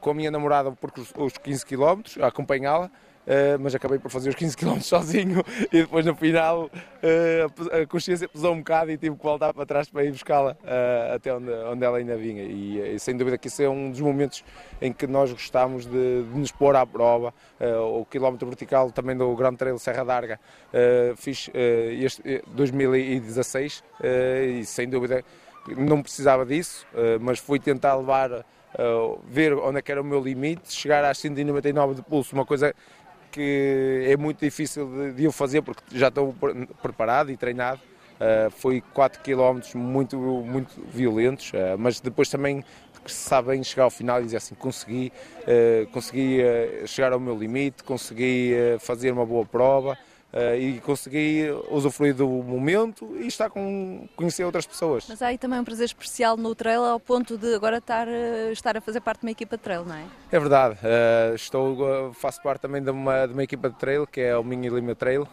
[0.00, 2.90] com a minha namorada por os 15 km, a acompanhá-la,
[3.24, 7.86] Uh, mas acabei por fazer os 15 km sozinho e depois no final uh, a
[7.86, 11.34] consciência pesou um bocado e tive que voltar para trás para ir buscá-la uh, até
[11.34, 12.42] onde, onde ela ainda vinha.
[12.42, 14.44] E, e, sem dúvida que isso é um dos momentos
[14.78, 17.32] em que nós gostamos de, de nos pôr à prova.
[17.98, 20.38] o quilómetro vertical também do Grand Trail Serra d'Arga
[21.16, 23.82] fiz este 2016
[24.60, 25.24] e sem dúvida
[25.68, 26.86] não precisava disso,
[27.20, 28.44] mas fui tentar levar.
[28.76, 32.44] Uh, ver onde é que era o meu limite, chegar às 199 de pulso, uma
[32.44, 32.74] coisa
[33.34, 36.32] que é muito difícil de, de eu fazer porque já estou
[36.80, 37.80] preparado e treinado.
[38.14, 42.64] Uh, foi 4 km muito, muito violentos, uh, mas depois também
[43.06, 46.38] sabem chegar ao final e dizer assim: consegui, uh, consegui
[46.86, 49.98] chegar ao meu limite, consegui fazer uma boa prova.
[50.34, 55.06] Uh, e consegui usufruir do momento e estar com conhecer outras pessoas.
[55.08, 58.50] Mas há aí também um prazer especial no trail ao ponto de agora estar, eh,
[58.50, 60.04] estar a fazer parte de uma equipa de trail, não é?
[60.32, 60.74] É verdade.
[60.74, 64.42] Uh, estou, faço parte também de uma, de uma equipa de trail, que é o
[64.42, 65.24] Minho Lima Trail,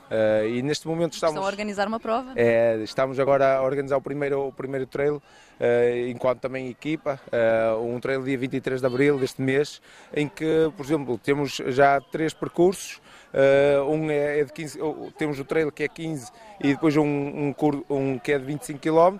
[0.48, 1.34] e neste momento estamos...
[1.34, 2.34] Estão a organizar uma prova?
[2.36, 5.20] É, estamos agora a organizar o primeiro, o primeiro trail,
[6.08, 7.20] enquanto também equipa,
[7.84, 9.82] um trail dia 23 de Abril deste mês,
[10.14, 13.02] em que, por exemplo, temos já três percursos,
[13.88, 14.80] um é, é de 15,
[15.18, 17.56] temos o trail que é 15 e depois um, um,
[17.90, 19.18] um que é de 25 km,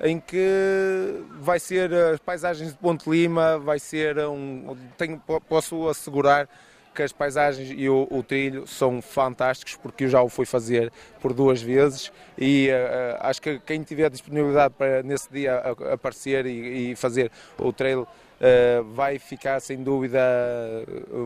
[0.00, 4.76] em que vai ser as paisagens de Ponte Lima, vai ser um.
[4.96, 6.48] Tenho, posso assegurar
[6.94, 10.90] que as paisagens e o, o, trilho são fantásticos porque eu já o fui fazer
[11.20, 15.58] por duas vezes e uh, acho que quem tiver disponibilidade para nesse dia
[15.92, 18.25] aparecer e, e fazer o trail Uh,
[18.92, 20.20] vai ficar sem dúvida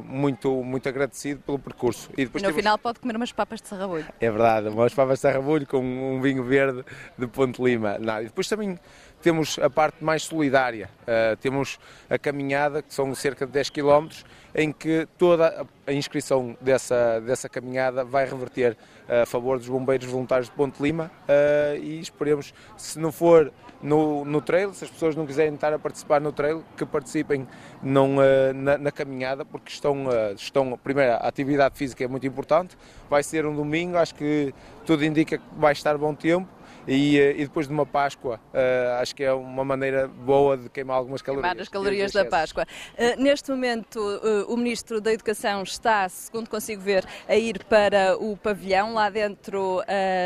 [0.05, 2.11] muito, muito agradecido pelo percurso.
[2.17, 2.57] E, depois e no temos...
[2.57, 4.07] final pode comer umas papas de sarrabulho.
[4.21, 6.85] É verdade, umas papas de sarrabulho com um vinho verde
[7.19, 7.99] de Ponte Lima.
[7.99, 8.79] Não, e depois também
[9.23, 11.79] temos a parte mais solidária, uh, temos
[12.09, 14.09] a caminhada, que são cerca de 10 km,
[14.55, 18.77] em que toda a inscrição dessa, dessa caminhada vai reverter
[19.09, 21.11] a favor dos bombeiros voluntários de Ponte Lima.
[21.29, 23.53] Uh, e esperemos, se não for
[23.83, 27.47] no, no trail, se as pessoas não quiserem estar a participar no trail, que participem
[27.83, 32.27] não, uh, na, na, caminhada, porque estão, uh, estão, primeiro, a atividade física é muito
[32.27, 32.77] importante,
[33.09, 34.55] vai ser um domingo, acho que
[34.85, 36.49] tudo indica que vai estar bom tempo,
[36.87, 40.69] E, eh, e depois de uma Páscoa, uh, acho que é uma maneira boa de
[40.69, 41.51] queimar algumas calorias.
[41.51, 42.67] Queimar as calorias da Páscoa.
[42.95, 48.17] Uh, neste momento, uh, o Ministro da Educação está, segundo consigo ver, a ir para
[48.19, 48.95] o pavilhão.
[48.95, 49.83] Lá dentro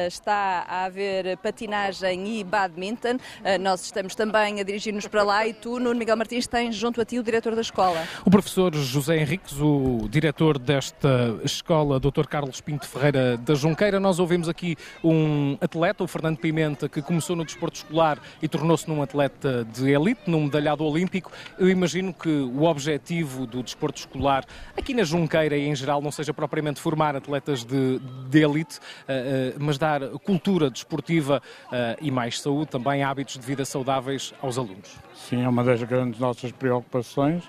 [0.06, 3.18] está a haver patinagem e badminton.
[3.60, 7.04] nós estamos também a dirigir-nos para lá e tu, Nuno Miguel Martins, tens junto a
[7.04, 8.06] ti o diretor da escola.
[8.24, 12.26] O professor José Henriques, o diretor desta escola, Dr.
[12.28, 13.98] Carlos Pinto Ferreira da Junqueira.
[13.98, 18.87] Nós ouvimos aqui um atleta, o Fernando Pimenta, que começou no desporto escolar e tornou-se
[18.87, 21.33] num atleta de elite, num medalhado olímpico.
[21.59, 24.44] Eu imagino que o objetivo do desporto escolar,
[24.76, 29.57] aqui na Junqueira e em geral, não seja propriamente formar atletas de, de elite, uh,
[29.57, 34.59] uh, mas dar cultura desportiva uh, e mais saúde, também hábitos de vida saudáveis aos
[34.59, 34.98] alunos.
[35.14, 37.42] Sim, é uma das grandes nossas preocupações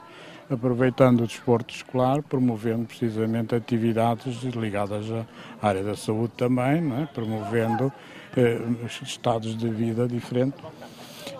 [0.49, 7.05] aproveitando o desporto escolar, promovendo precisamente atividades ligadas à área da saúde também, é?
[7.13, 8.14] promovendo eh,
[9.01, 10.63] estados de vida diferentes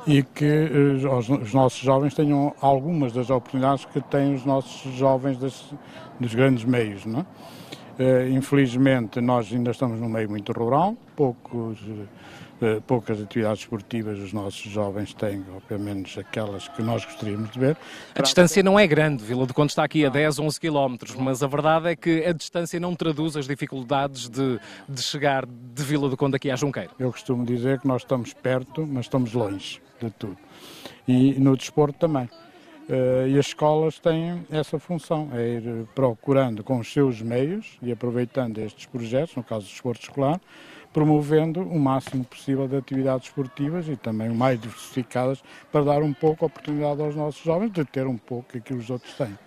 [0.07, 4.93] e que eh, os, os, nossos jovens tenham algumas das oportunidades que têm os nossos
[4.93, 5.73] jovens das,
[6.19, 7.05] dos grandes meios.
[7.05, 7.25] Não é?
[7.97, 12.05] eh, infelizmente, nós ainda estamos num meio muito rural, poucos eh,
[12.87, 17.59] poucas atividades esportivas os nossos jovens têm, ou pelo menos aquelas que nós gostaríamos de
[17.59, 17.77] ver.
[18.15, 21.43] A distância não é grande, Vila do Conde está aqui a 10, 11 quilómetros, mas
[21.43, 26.09] a verdade é que a distância não traduz as dificuldades de, de chegar de Vila
[26.09, 26.91] do Conde aqui à Junqueira.
[26.97, 30.37] Eu costumo dizer que nós estamos perto, mas estamos longe de tudo.
[31.07, 32.29] E no desporto também.
[32.87, 37.91] Uh, e as escolas têm essa função, é ir procurando com os seus meios e
[37.91, 40.39] aproveitando estes projetos, no caso do desporto escolar,
[40.95, 46.13] promovendo o máximo possível de atividades esportivas e também o mais diversificadas para dar um
[46.13, 49.37] pouco a oportunidade aos nossos jovens de ter um pouco aquilo que os outros têm.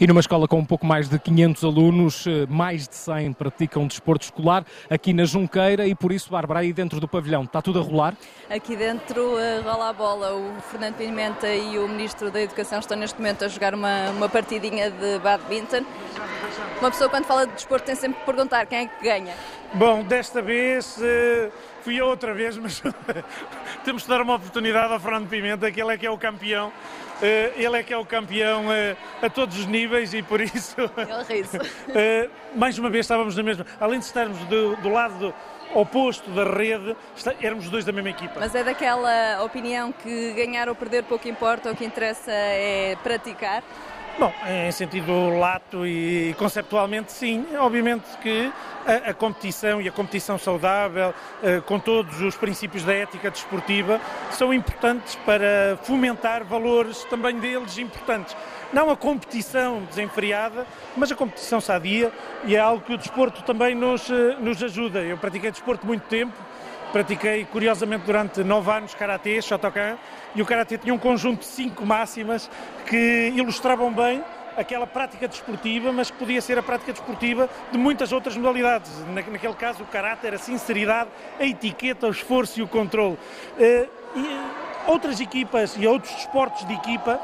[0.00, 3.86] E numa escola com um pouco mais de 500 alunos, eh, mais de 100 praticam
[3.86, 7.78] desporto escolar aqui na Junqueira e por isso, Bárbara, aí dentro do pavilhão, está tudo
[7.78, 8.16] a rolar?
[8.50, 10.34] Aqui dentro uh, rola a bola.
[10.34, 14.28] O Fernando Pimenta e o Ministro da Educação estão neste momento a jogar uma, uma
[14.28, 15.84] partidinha de badminton.
[16.80, 19.34] Uma pessoa quando fala de desporto tem sempre que perguntar quem é que ganha.
[19.74, 21.52] Bom, desta vez uh,
[21.82, 22.82] fui eu outra vez, mas
[23.84, 26.72] temos de dar uma oportunidade ao Fernando Pimenta, que ele é que é o campeão
[27.20, 30.76] eh, ele é que é o campeão eh, a todos os níveis e por isso.
[31.94, 33.66] Eh, mais uma vez estávamos na mesma.
[33.80, 35.34] Além de estarmos do, do lado do,
[35.74, 36.96] oposto da rede,
[37.40, 38.34] éramos dois da mesma equipa.
[38.38, 43.62] Mas é daquela opinião que ganhar ou perder pouco importa, o que interessa é praticar?
[44.18, 47.46] Bom, em sentido lato e conceptualmente, sim.
[47.56, 48.52] Obviamente que
[48.84, 54.00] a, a competição e a competição saudável, uh, com todos os princípios da ética desportiva,
[54.32, 58.36] são importantes para fomentar valores também deles importantes.
[58.72, 62.10] Não a competição desenfreada, mas a competição sadia,
[62.44, 64.98] e é algo que o desporto também nos, uh, nos ajuda.
[64.98, 66.34] Eu pratiquei desporto muito tempo,
[66.92, 69.98] Pratiquei, curiosamente, durante nove anos Karatê, Shotokan,
[70.38, 72.48] e o Karatê tinha um conjunto de cinco máximas
[72.86, 74.22] que ilustravam bem
[74.56, 78.88] aquela prática desportiva, mas que podia ser a prática desportiva de muitas outras modalidades.
[79.08, 83.14] naquele caso, o caráter, a sinceridade, a etiqueta, o esforço e o controle.
[83.14, 87.20] Uh, e outras equipas e outros desportos de equipa,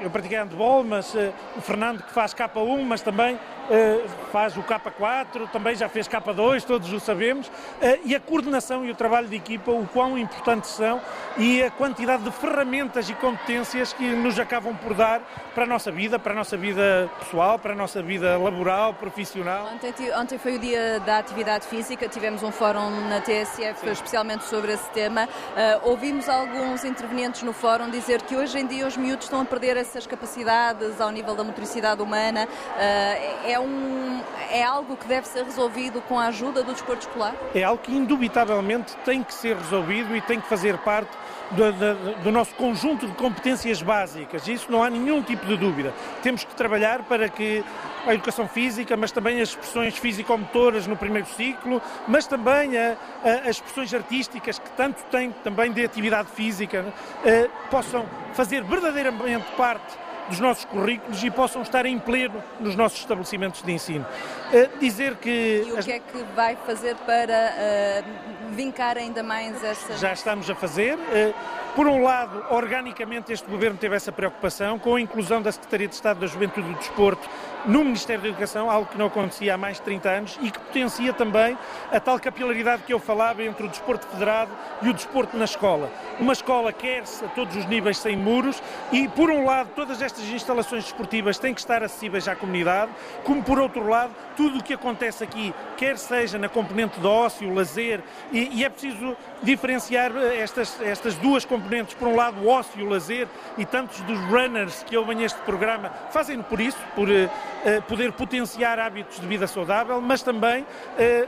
[0.00, 3.38] eu pratiquei handball, mas uh, o Fernando que faz K1, mas também
[3.70, 7.48] eh, faz o K4, também já fez K2, todos o sabemos,
[7.80, 11.00] eh, e a coordenação e o trabalho de equipa, o quão importantes são
[11.38, 15.20] e a quantidade de ferramentas e competências que nos acabam por dar
[15.54, 19.68] para a nossa vida, para a nossa vida pessoal, para a nossa vida laboral, profissional.
[19.72, 23.90] Ontem, ontem foi o dia da atividade física, tivemos um fórum na TSF Sim.
[23.92, 25.26] especialmente sobre esse tema.
[25.26, 29.44] Uh, ouvimos alguns intervenientes no fórum dizer que hoje em dia os miúdos estão a
[29.44, 32.46] perder essas capacidades ao nível da motricidade humana.
[32.46, 37.34] Uh, é um, é algo que deve ser resolvido com a ajuda do desporto escolar?
[37.54, 41.10] É algo que indubitavelmente tem que ser resolvido e tem que fazer parte
[41.50, 44.46] do, do, do, nosso conjunto de competências básicas.
[44.46, 45.92] Isso não há nenhum tipo de dúvida.
[46.22, 47.64] Temos que trabalhar para que
[48.06, 53.30] a educação física, mas também as expressões físico-motoras no primeiro ciclo, mas também a, a,
[53.48, 56.84] as expressões artísticas que tanto têm também de atividade física,
[57.24, 63.00] eh, possam fazer verdadeiramente parte dos nossos currículos e possam estar em pleno nos nossos
[63.00, 64.06] estabelecimentos de ensino.
[64.52, 65.64] Uh, dizer que...
[65.66, 69.96] E o que é que vai fazer para uh, vincar ainda mais essa...
[69.98, 70.94] Já estamos a fazer.
[70.94, 71.34] Uh,
[71.74, 75.94] por um lado, organicamente este Governo teve essa preocupação com a inclusão da Secretaria de
[75.94, 77.28] Estado da Juventude e do Desporto
[77.64, 80.58] no Ministério da Educação, algo que não acontecia há mais de 30 anos e que
[80.58, 81.56] potencia também
[81.92, 84.50] a tal capilaridade que eu falava entre o desporto federado
[84.82, 85.90] e o desporto na escola.
[86.18, 90.19] Uma escola quer-se a todos os níveis sem muros e, por um lado, todas estas
[90.20, 92.92] estas instalações desportivas têm que estar acessíveis à comunidade,
[93.24, 97.52] como por outro lado, tudo o que acontece aqui, quer seja na componente de ócio,
[97.52, 102.80] lazer, e, e é preciso diferenciar estas, estas duas componentes, por um lado o ócio
[102.80, 103.26] e o lazer,
[103.56, 108.78] e tantos dos runners que ouvem este programa fazem por isso, por uh, poder potenciar
[108.78, 110.66] hábitos de vida saudável, mas também uh,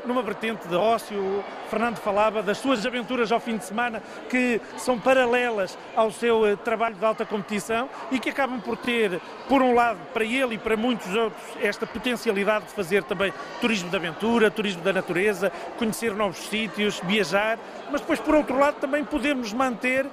[0.07, 1.19] numa vertente de ócio.
[1.19, 6.43] O Fernando falava das suas aventuras ao fim de semana, que são paralelas ao seu
[6.43, 10.55] uh, trabalho de alta competição e que acabam por ter, por um lado, para ele
[10.55, 15.51] e para muitos outros, esta potencialidade de fazer também turismo de aventura, turismo da natureza,
[15.79, 17.59] conhecer novos sítios, viajar,
[17.91, 20.07] mas depois, por outro lado, também podemos manter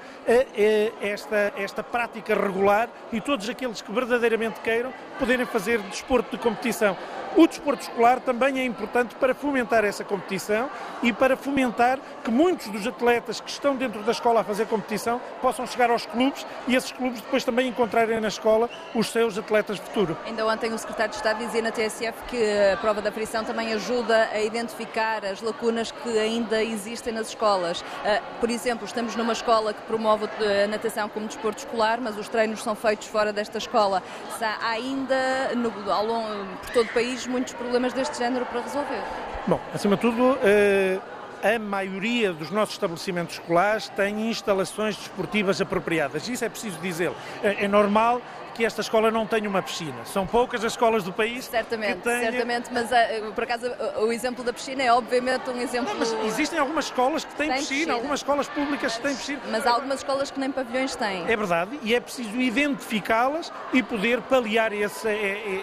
[1.02, 6.98] esta, esta prática regular e todos aqueles que verdadeiramente queiram poderem fazer desporto de competição.
[7.36, 10.68] O desporto escolar também é importante para fomentar essa competição
[11.04, 15.22] e para fomentar que muitos dos atletas que estão dentro da escola a fazer competição
[15.40, 19.78] possam chegar aos clubes e esses clubes depois também encontrarem na escola os seus atletas
[19.78, 20.18] futuro.
[20.26, 23.74] Ainda ontem o secretário de Estado dizia na TSF que a prova da frição também
[23.74, 27.84] ajuda a identificar as lacunas que ainda existem nas escolas.
[28.04, 32.28] Ah, por exemplo, estamos numa escola que promove a natação como desporto escolar, mas os
[32.28, 34.02] treinos são feitos fora desta escola.
[34.42, 35.09] Há ainda,
[35.56, 39.02] no, ao longo, por todo o país, muitos problemas deste género para resolver.
[39.48, 41.00] Bom, acima de tudo, eh,
[41.44, 46.28] a maioria dos nossos estabelecimentos escolares tem instalações desportivas apropriadas.
[46.28, 47.12] Isso é preciso dizer.
[47.42, 48.22] É, é normal
[48.60, 50.04] que esta escola não tenha uma piscina.
[50.04, 51.46] São poucas as escolas do país.
[51.46, 55.90] Certamente, certamente, mas uh, por acaso o exemplo da piscina é obviamente um exemplo.
[55.94, 59.16] Não, mas existem algumas escolas que têm Tem piscina, piscina, algumas escolas públicas que têm
[59.16, 59.40] piscina.
[59.50, 61.24] Mas há algumas escolas que nem pavilhões têm.
[61.32, 65.08] É verdade, e é preciso identificá-las e poder paliar esse,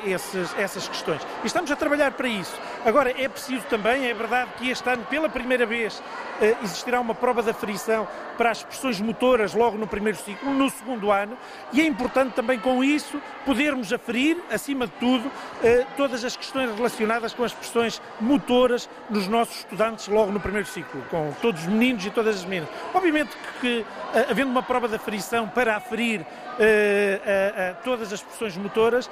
[0.06, 1.20] esses, essas questões.
[1.44, 2.58] E estamos a trabalhar para isso.
[2.82, 6.02] Agora, é preciso também, é verdade que este ano, pela primeira vez,
[6.62, 11.10] existirá uma prova de aferição para as expressões motoras logo no primeiro ciclo, no segundo
[11.10, 11.36] ano,
[11.72, 15.30] e é importante também com isso podermos aferir, acima de tudo,
[15.62, 20.66] eh, todas as questões relacionadas com as expressões motoras nos nossos estudantes logo no primeiro
[20.68, 22.68] ciclo, com todos os meninos e todas as meninas.
[22.94, 26.24] Obviamente que, eh, havendo uma prova de aferição para aferir
[27.84, 29.10] todas as expressões motoras,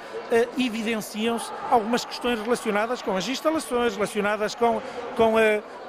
[0.57, 4.81] evidenciam-se algumas questões relacionadas com as instalações, relacionadas com,
[5.15, 5.33] com,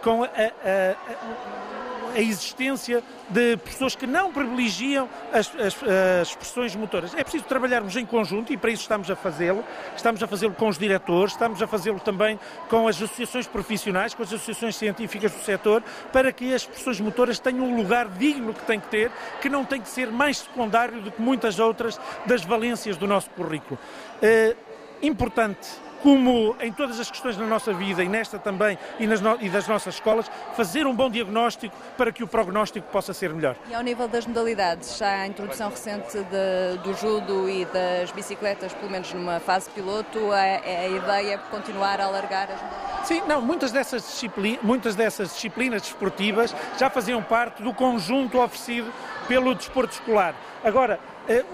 [0.02, 1.75] com a, a
[2.20, 5.76] existência de pessoas que não privilegiam as, as,
[6.22, 7.14] as, expressões motoras.
[7.14, 9.64] É preciso trabalharmos em conjunto e para isso estamos a fazê-lo.
[9.96, 14.22] Estamos a fazê-lo com os diretores, estamos a fazê-lo também com as associações profissionais, com
[14.22, 18.64] as associações científicas do setor, para que as expressões motoras tenham um lugar digno que
[18.64, 22.42] tem que ter, que não tem que ser mais secundário do que muitas outras das
[22.44, 23.78] valências do nosso currículo.
[24.22, 24.56] É
[25.02, 29.16] importante como em todas as questões da nossa vida e nesta também e, no...
[29.40, 33.56] e, das nossas escolas, fazer um bom diagnóstico para que o prognóstico possa ser melhor.
[33.68, 38.72] E ao nível das modalidades, já a introdução recente de, do judo e das bicicletas,
[38.72, 43.08] pelo menos numa fase piloto, a, a ideia é continuar a alargar as modalidades?
[43.08, 48.92] Sim, não, muitas dessas, disciplinas, muitas dessas disciplinas desportivas já faziam parte do conjunto oferecido
[49.26, 50.36] pelo desporto escolar.
[50.62, 51.00] Agora,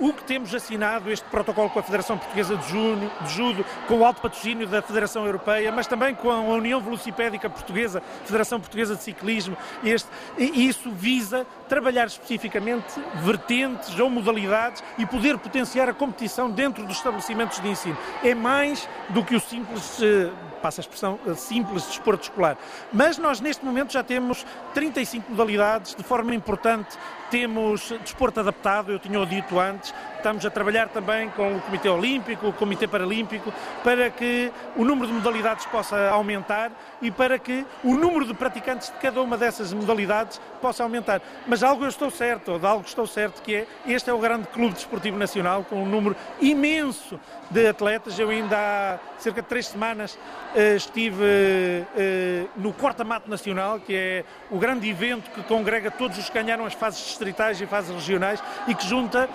[0.00, 3.98] o que temos assinado, este protocolo com a Federação Portuguesa de, Juno, de Judo, com
[3.98, 8.94] o alto patrocínio da Federação Europeia, mas também com a União Velocipédica Portuguesa, Federação Portuguesa
[8.94, 10.08] de Ciclismo, este,
[10.38, 16.96] e isso visa trabalhar especificamente vertentes ou modalidades e poder potenciar a competição dentro dos
[16.96, 17.96] estabelecimentos de ensino.
[18.22, 20.30] É mais do que o simples eh,
[20.62, 22.56] passa a expressão eh, simples, desporto escolar.
[22.92, 26.96] Mas nós, neste momento, já temos 35 modalidades, de forma importante,
[27.30, 31.88] temos desporto adaptado, eu tinha o dito antes, estamos a trabalhar também com o Comitê
[31.88, 36.70] Olímpico, o Comitê Paralímpico, para que o número de modalidades possa aumentar
[37.00, 41.20] e para que o número de praticantes de cada uma dessas modalidades possa aumentar.
[41.46, 44.46] Mas algo eu estou certo, de algo estou certo, que é este é o grande
[44.48, 47.18] clube desportivo nacional, com um número imenso
[47.50, 48.18] de atletas.
[48.18, 50.18] Eu ainda há cerca de três semanas
[50.54, 56.28] eh, estive eh, no Corta-Mato Nacional, que é o grande evento que congrega todos os
[56.28, 59.28] que ganharam as fases distritais e fases regionais e que junta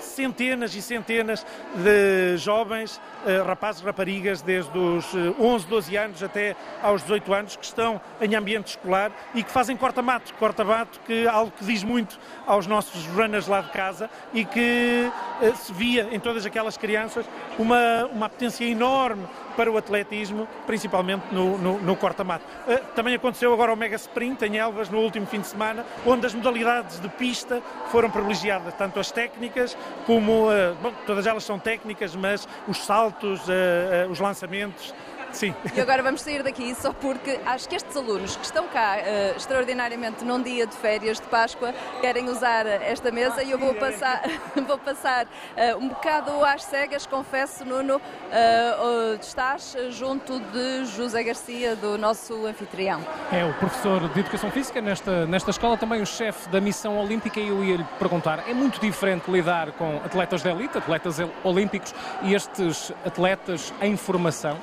[0.00, 3.00] centenas e centenas de jovens,
[3.46, 5.06] rapazes e raparigas, desde os
[5.38, 9.76] 11, 12 anos até aos 18 anos, que estão em ambiente escolar e que fazem
[9.76, 10.32] corta-mato.
[10.34, 15.10] Corta-mato, que é algo que diz muito aos nossos runners lá de casa e que
[15.56, 17.26] se via em todas aquelas crianças
[17.58, 22.44] uma, uma potência enorme para o atletismo, principalmente no, no, no corta-mato.
[22.66, 26.26] Uh, também aconteceu agora o Mega Sprint em Elvas no último fim de semana, onde
[26.26, 31.58] as modalidades de pista foram privilegiadas, tanto as técnicas como, uh, bom, todas elas são
[31.58, 34.94] técnicas, mas os saltos, uh, os lançamentos,
[35.34, 35.52] Sim.
[35.74, 39.36] E agora vamos sair daqui só porque acho que estes alunos que estão cá uh,
[39.36, 44.22] extraordinariamente num dia de férias de Páscoa querem usar esta mesa e eu vou passar,
[44.64, 51.74] vou passar uh, um bocado às cegas, confesso, Nuno, uh, estás junto de José Garcia,
[51.74, 53.00] do nosso anfitrião.
[53.32, 57.40] É o professor de Educação Física nesta, nesta escola, também o chefe da missão olímpica
[57.40, 61.92] e eu ia lhe perguntar, é muito diferente lidar com atletas de elite, atletas olímpicos
[62.22, 64.56] e estes atletas em formação?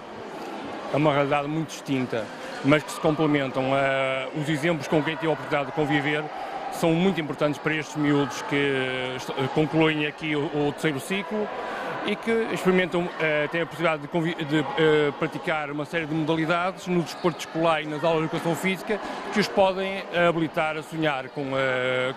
[0.94, 2.26] É uma realidade muito distinta,
[2.66, 3.72] mas que se complementam.
[3.72, 6.24] Uh, os exemplos com quem tive a oportunidade de conviver
[6.74, 9.18] são muito importantes para estes miúdos que
[9.54, 11.48] concluem aqui o, o terceiro ciclo
[12.06, 16.88] e que experimentam, uh, têm a possibilidade de, de uh, praticar uma série de modalidades
[16.88, 19.00] no desporto escolar e nas aulas de educação física
[19.34, 21.52] que os podem habilitar a sonhar com,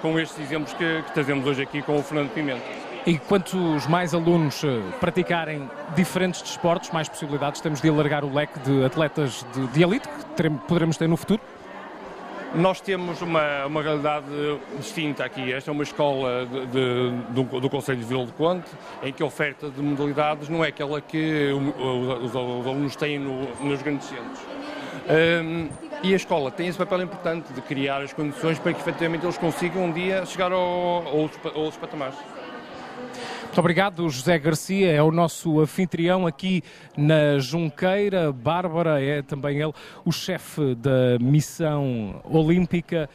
[0.00, 2.93] com estes exemplos que, que trazemos hoje aqui com o Fernando Pimenta.
[3.06, 8.58] E quantos mais alunos eh, praticarem diferentes desportos, mais possibilidades temos de alargar o leque
[8.60, 11.38] de atletas de, de elite que teremos, poderemos ter no futuro?
[12.54, 14.24] Nós temos uma, uma realidade
[14.78, 15.52] distinta aqui.
[15.52, 18.70] Esta é uma escola de, de, do, do Conselho de Vila do Conte,
[19.02, 23.50] em que a oferta de modalidades não é aquela que os, os alunos têm no,
[23.62, 24.40] nos grandes centros.
[25.44, 25.68] Um,
[26.02, 29.36] e a escola tem esse papel importante de criar as condições para que efetivamente eles
[29.36, 32.16] consigam um dia chegar a a outros patamares.
[33.54, 36.60] Muito obrigado, José Garcia, é o nosso anfitrião aqui
[36.96, 38.32] na Junqueira.
[38.32, 39.72] Bárbara é também ele
[40.04, 43.08] o chefe da missão olímpica,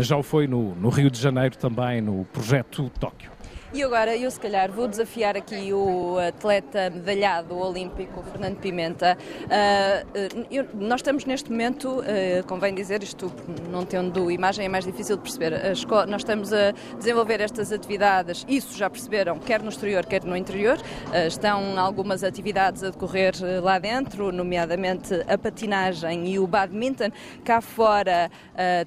[0.00, 3.30] já o foi no, no Rio de Janeiro também, no projeto Tóquio.
[3.72, 9.16] E agora eu se calhar vou desafiar aqui o atleta medalhado olímpico, Fernando Pimenta.
[9.44, 13.32] Uh, eu, nós estamos neste momento, uh, convém dizer isto,
[13.70, 15.52] não tendo imagem é mais difícil de perceber.
[15.70, 20.36] Escola, nós estamos a desenvolver estas atividades, isso já perceberam, quer no exterior, quer no
[20.36, 20.76] interior.
[20.76, 27.10] Uh, estão algumas atividades a decorrer lá dentro, nomeadamente a patinagem e o badminton.
[27.44, 28.30] Cá fora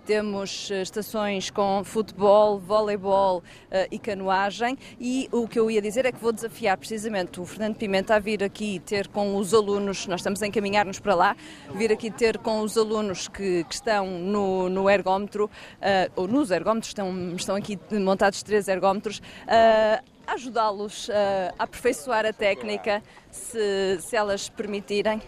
[0.05, 3.43] temos estações com futebol, voleibol
[3.89, 4.77] e canoagem também.
[4.99, 8.19] E o que eu ia dizer é que vou desafiar precisamente o Fernando Pimenta a
[8.19, 11.35] vir aqui ter com os alunos, nós estamos a encaminhar-nos para lá,
[11.73, 16.51] vir aqui ter com os alunos que, que estão no, no ergómetro, uh, ou nos
[16.51, 21.11] ergómetros, estão, estão aqui montados três ergómetros, uh, ajudá-los uh,
[21.57, 23.01] a aperfeiçoar a técnica,
[23.31, 25.21] se, se elas permitirem.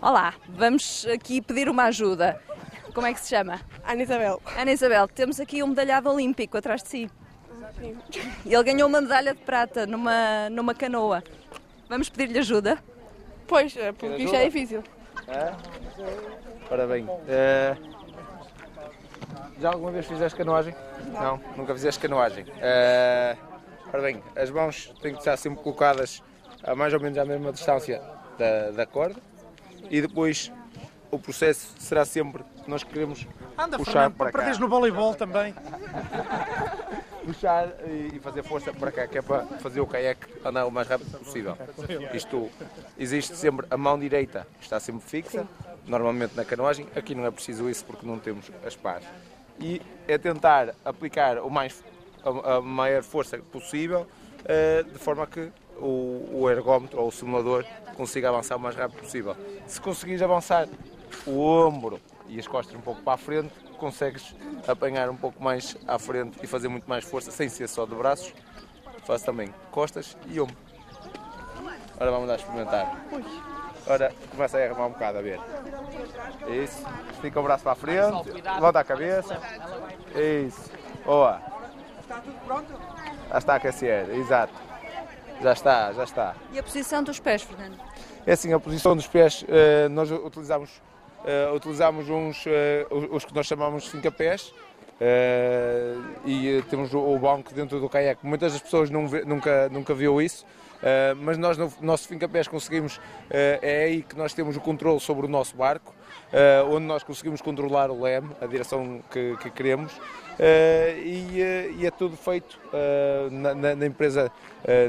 [0.00, 2.40] Olá, vamos aqui pedir uma ajuda.
[2.92, 3.60] Como é que se chama?
[3.86, 4.42] Ana Isabel.
[4.58, 7.10] Ana Isabel, temos aqui um medalhado olímpico atrás de si.
[7.82, 8.32] Sim.
[8.46, 11.22] E ele ganhou uma medalha de prata numa, numa canoa.
[11.88, 12.78] Vamos pedir-lhe ajuda?
[13.46, 14.82] Pois, é, porque isto é difícil.
[15.28, 15.52] É?
[16.70, 17.76] Ora bem, é...
[19.60, 20.74] já alguma vez fizeste canoagem?
[21.12, 22.46] Não, Não nunca fizeste canoagem.
[22.60, 23.36] É...
[23.92, 26.22] Ora bem, as mãos têm que estar sempre colocadas
[26.62, 28.00] a mais ou menos à mesma distância
[28.38, 29.20] da, da corda
[29.90, 30.50] e depois
[31.10, 33.26] o processo será sempre que nós queremos
[33.58, 34.58] Anda, puxar Fernando, para, para cá.
[34.58, 35.54] no voleibol também.
[37.24, 40.88] puxar e fazer força para cá, que é para fazer o caiaque andar o mais
[40.88, 41.56] rápido possível.
[42.12, 42.50] Isto
[42.98, 45.46] existe sempre a mão direita está sempre fixa,
[45.86, 46.86] normalmente na canoagem.
[46.94, 49.04] Aqui não é preciso isso porque não temos as pás.
[49.60, 51.82] E é tentar aplicar o mais,
[52.24, 54.06] a, a maior força possível,
[54.40, 57.64] uh, de forma que o, o ergómetro ou o simulador
[57.96, 59.36] consiga avançar o mais rápido possível.
[59.66, 60.68] Se conseguires avançar
[61.26, 63.52] o ombro e as costas um pouco para a frente,
[63.82, 64.32] consegues
[64.68, 67.92] apanhar um pouco mais à frente e fazer muito mais força, sem ser só de
[67.96, 68.32] braços.
[69.04, 70.56] Faz também costas e ombro.
[71.98, 73.04] Ora, vamos lá experimentar.
[73.84, 75.40] Ora, começa a arrumar um bocado, a ver.
[76.62, 76.86] Isso.
[77.14, 79.40] Estica o braço para a frente, levanta a cabeça.
[80.46, 80.70] Isso.
[81.04, 81.42] Boa.
[82.00, 82.72] Está tudo pronto?
[83.30, 84.54] Já está a aquecer, exato.
[85.40, 86.36] Já está, já está.
[86.52, 87.80] E a posição dos pés, Fernando?
[88.24, 90.80] É assim, a posição dos pés, eh, nós utilizamos
[91.24, 92.50] uh, utilizamos uns, uh,
[93.10, 94.52] os que nós chamamos de fincapés
[95.00, 98.26] uh, e temos o, o, banco dentro do caiaque.
[98.26, 100.44] Muitas das pessoas vê, nunca, nunca viu isso,
[101.18, 103.00] mas nós no nosso fincapés conseguimos,
[103.30, 105.94] é aí que nós temos o controle sobre o nosso barco,
[106.70, 109.92] onde nós conseguimos controlar o leme, a direção que, que queremos.
[110.32, 114.32] Uh, e, uh, e, é tudo feito uh, na, na, empresa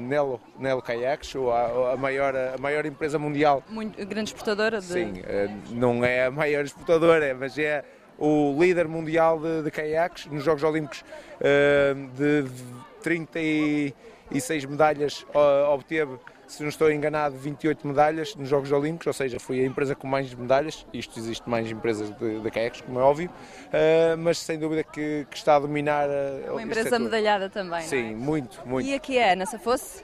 [0.02, 3.62] Nelo, Nelo Kayaks, ou a, a, maior, a maior empresa mundial.
[3.70, 4.86] Muito grande exportadora de...
[4.86, 5.14] Sim,
[5.72, 7.84] não é a maior exportadora, mas é
[8.18, 11.04] o líder mundial de, de caiaques nos Jogos Olímpicos
[12.16, 12.46] de
[13.02, 15.26] 36 medalhas
[15.70, 16.18] obteve
[16.48, 20.08] se não estou enganado, 28 medalhas nos Jogos Olímpicos, ou seja, foi a empresa com
[20.08, 20.86] mais medalhas.
[20.94, 25.26] Isto existe mais empresas de, de caiaques, como é óbvio, uh, mas sem dúvida que,
[25.30, 26.08] que, está a dominar.
[26.10, 27.82] Uh, Uma empresa medalhada também.
[27.82, 28.16] Sim, é?
[28.16, 28.88] muito, muito.
[28.88, 30.04] E aqui é Ana, se fosse?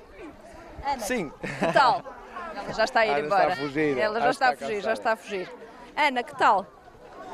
[0.85, 1.31] Ana, Sim.
[1.59, 2.03] Que tal?
[2.55, 3.41] Ela já está a ir Ah, já embora.
[3.49, 3.97] está a fugir.
[3.97, 5.51] Ela já Ah, está a está fugir, já está a fugir.
[5.95, 6.65] Ana, que tal?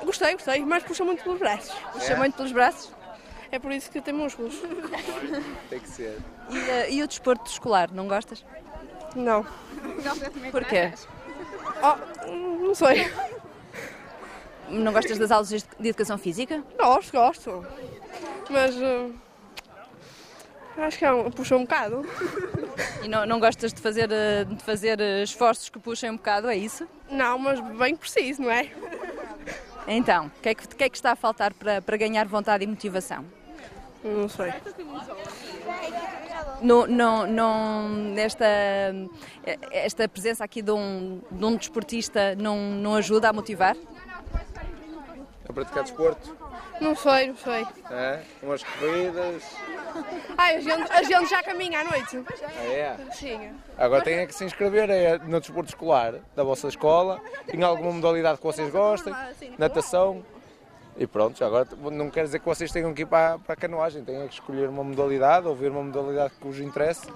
[0.03, 1.73] Gostei, gostei, mas puxa muito pelos braços.
[1.93, 2.15] Puxa É?
[2.17, 2.91] muito pelos braços?
[3.51, 4.61] É por isso que tem músculos.
[5.69, 6.17] Tem que ser.
[6.49, 8.43] E, eh, e o desporto escolar, não gostas?
[9.15, 9.45] Não.
[10.51, 10.91] Porquê?
[11.81, 12.35] Oh,
[12.65, 13.11] não sei.
[14.69, 16.63] Não gostas das aulas de educação física?
[16.77, 17.65] Gosto, gosto.
[18.49, 18.75] Mas.
[18.75, 19.09] eh,
[20.77, 22.05] acho que é um, puxa um bocado.
[23.03, 26.49] E não, não gostas de fazer, eh, de fazer eh, esforços que puxem um bocado,
[26.49, 26.87] é isso?
[27.09, 28.71] Não, mas bem preciso, não é?
[29.87, 32.63] Então, o que, é que, que é que está a faltar para, para ganhar vontade
[32.63, 33.23] e motivação?
[34.03, 34.51] Não sei.
[36.65, 38.43] Não, não, não, esta,
[39.71, 43.77] esta presença aqui de um, de um desportista não, não ajuda a motivar?
[45.47, 46.35] A praticar desporto?
[46.81, 47.67] Não sei, não sei.
[47.91, 48.19] É?
[48.41, 49.43] Umas corridas.
[50.35, 52.23] Ai, a gente, a gente já caminha à noite.
[52.43, 52.97] Ah, é?
[53.13, 53.51] Sim.
[53.77, 57.21] Agora têm é que se inscrever é, no desporto escolar da vossa escola,
[57.53, 59.13] em alguma modalidade que vocês gostem,
[59.59, 60.25] natação.
[60.97, 64.03] E pronto, agora não quer dizer que vocês tenham que ir para, para a canoagem,
[64.03, 67.07] têm que escolher uma modalidade, ou ver uma modalidade que vos interesse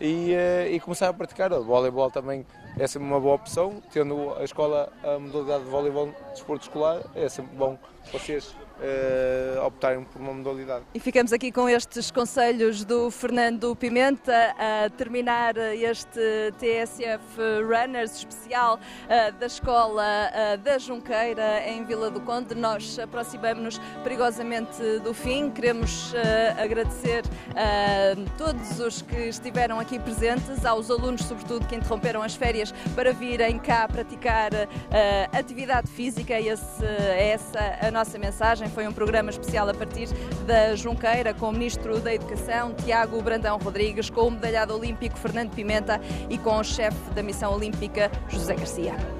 [0.00, 1.52] e, eh, e começar a praticar.
[1.52, 2.44] O voleibol também
[2.76, 7.02] é sempre uma boa opção, tendo a escola a modalidade de voleibol de desporto escolar,
[7.14, 7.78] é sempre bom
[8.12, 10.84] vocês eh, optarem por uma modalidade.
[10.94, 17.20] E ficamos aqui com estes conselhos do Fernando Pimenta a terminar este TSF
[17.62, 18.78] Runners especial
[19.08, 22.54] eh, da Escola eh, da Junqueira em Vila do Conde.
[22.54, 25.50] Nós aproximamos-nos perigosamente do fim.
[25.50, 27.22] Queremos eh, agradecer
[27.54, 33.12] a todos os que estiveram aqui presentes, aos alunos, sobretudo, que interromperam as férias para
[33.12, 36.38] virem cá praticar eh, atividade física.
[36.40, 38.69] Esse, é essa a nossa mensagem.
[38.74, 40.08] Foi um programa especial a partir
[40.46, 45.50] da Junqueira com o Ministro da Educação, Tiago Brandão Rodrigues, com o medalhado olímpico Fernando
[45.50, 49.19] Pimenta e com o chefe da Missão Olímpica, José Garcia.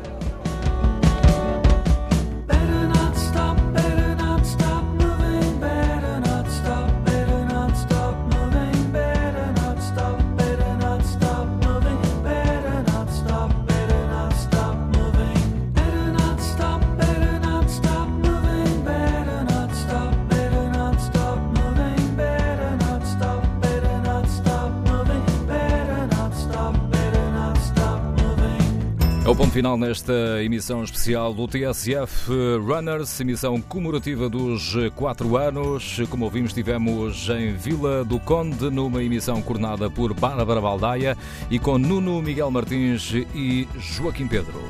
[29.51, 30.13] Ponto final nesta
[30.45, 32.31] emissão especial do TSF
[32.65, 36.01] Runners, emissão comemorativa dos 4 anos.
[36.09, 41.17] Como ouvimos, estivemos em Vila do Conde, numa emissão coordenada por Bárbara Baldaia
[41.51, 44.63] e com Nuno Miguel Martins e Joaquim Pedro.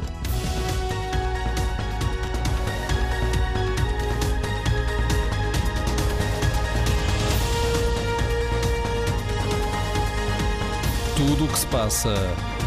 [11.17, 12.15] Tudo o que se passa,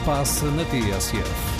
[0.05, 1.53] passa na TSF.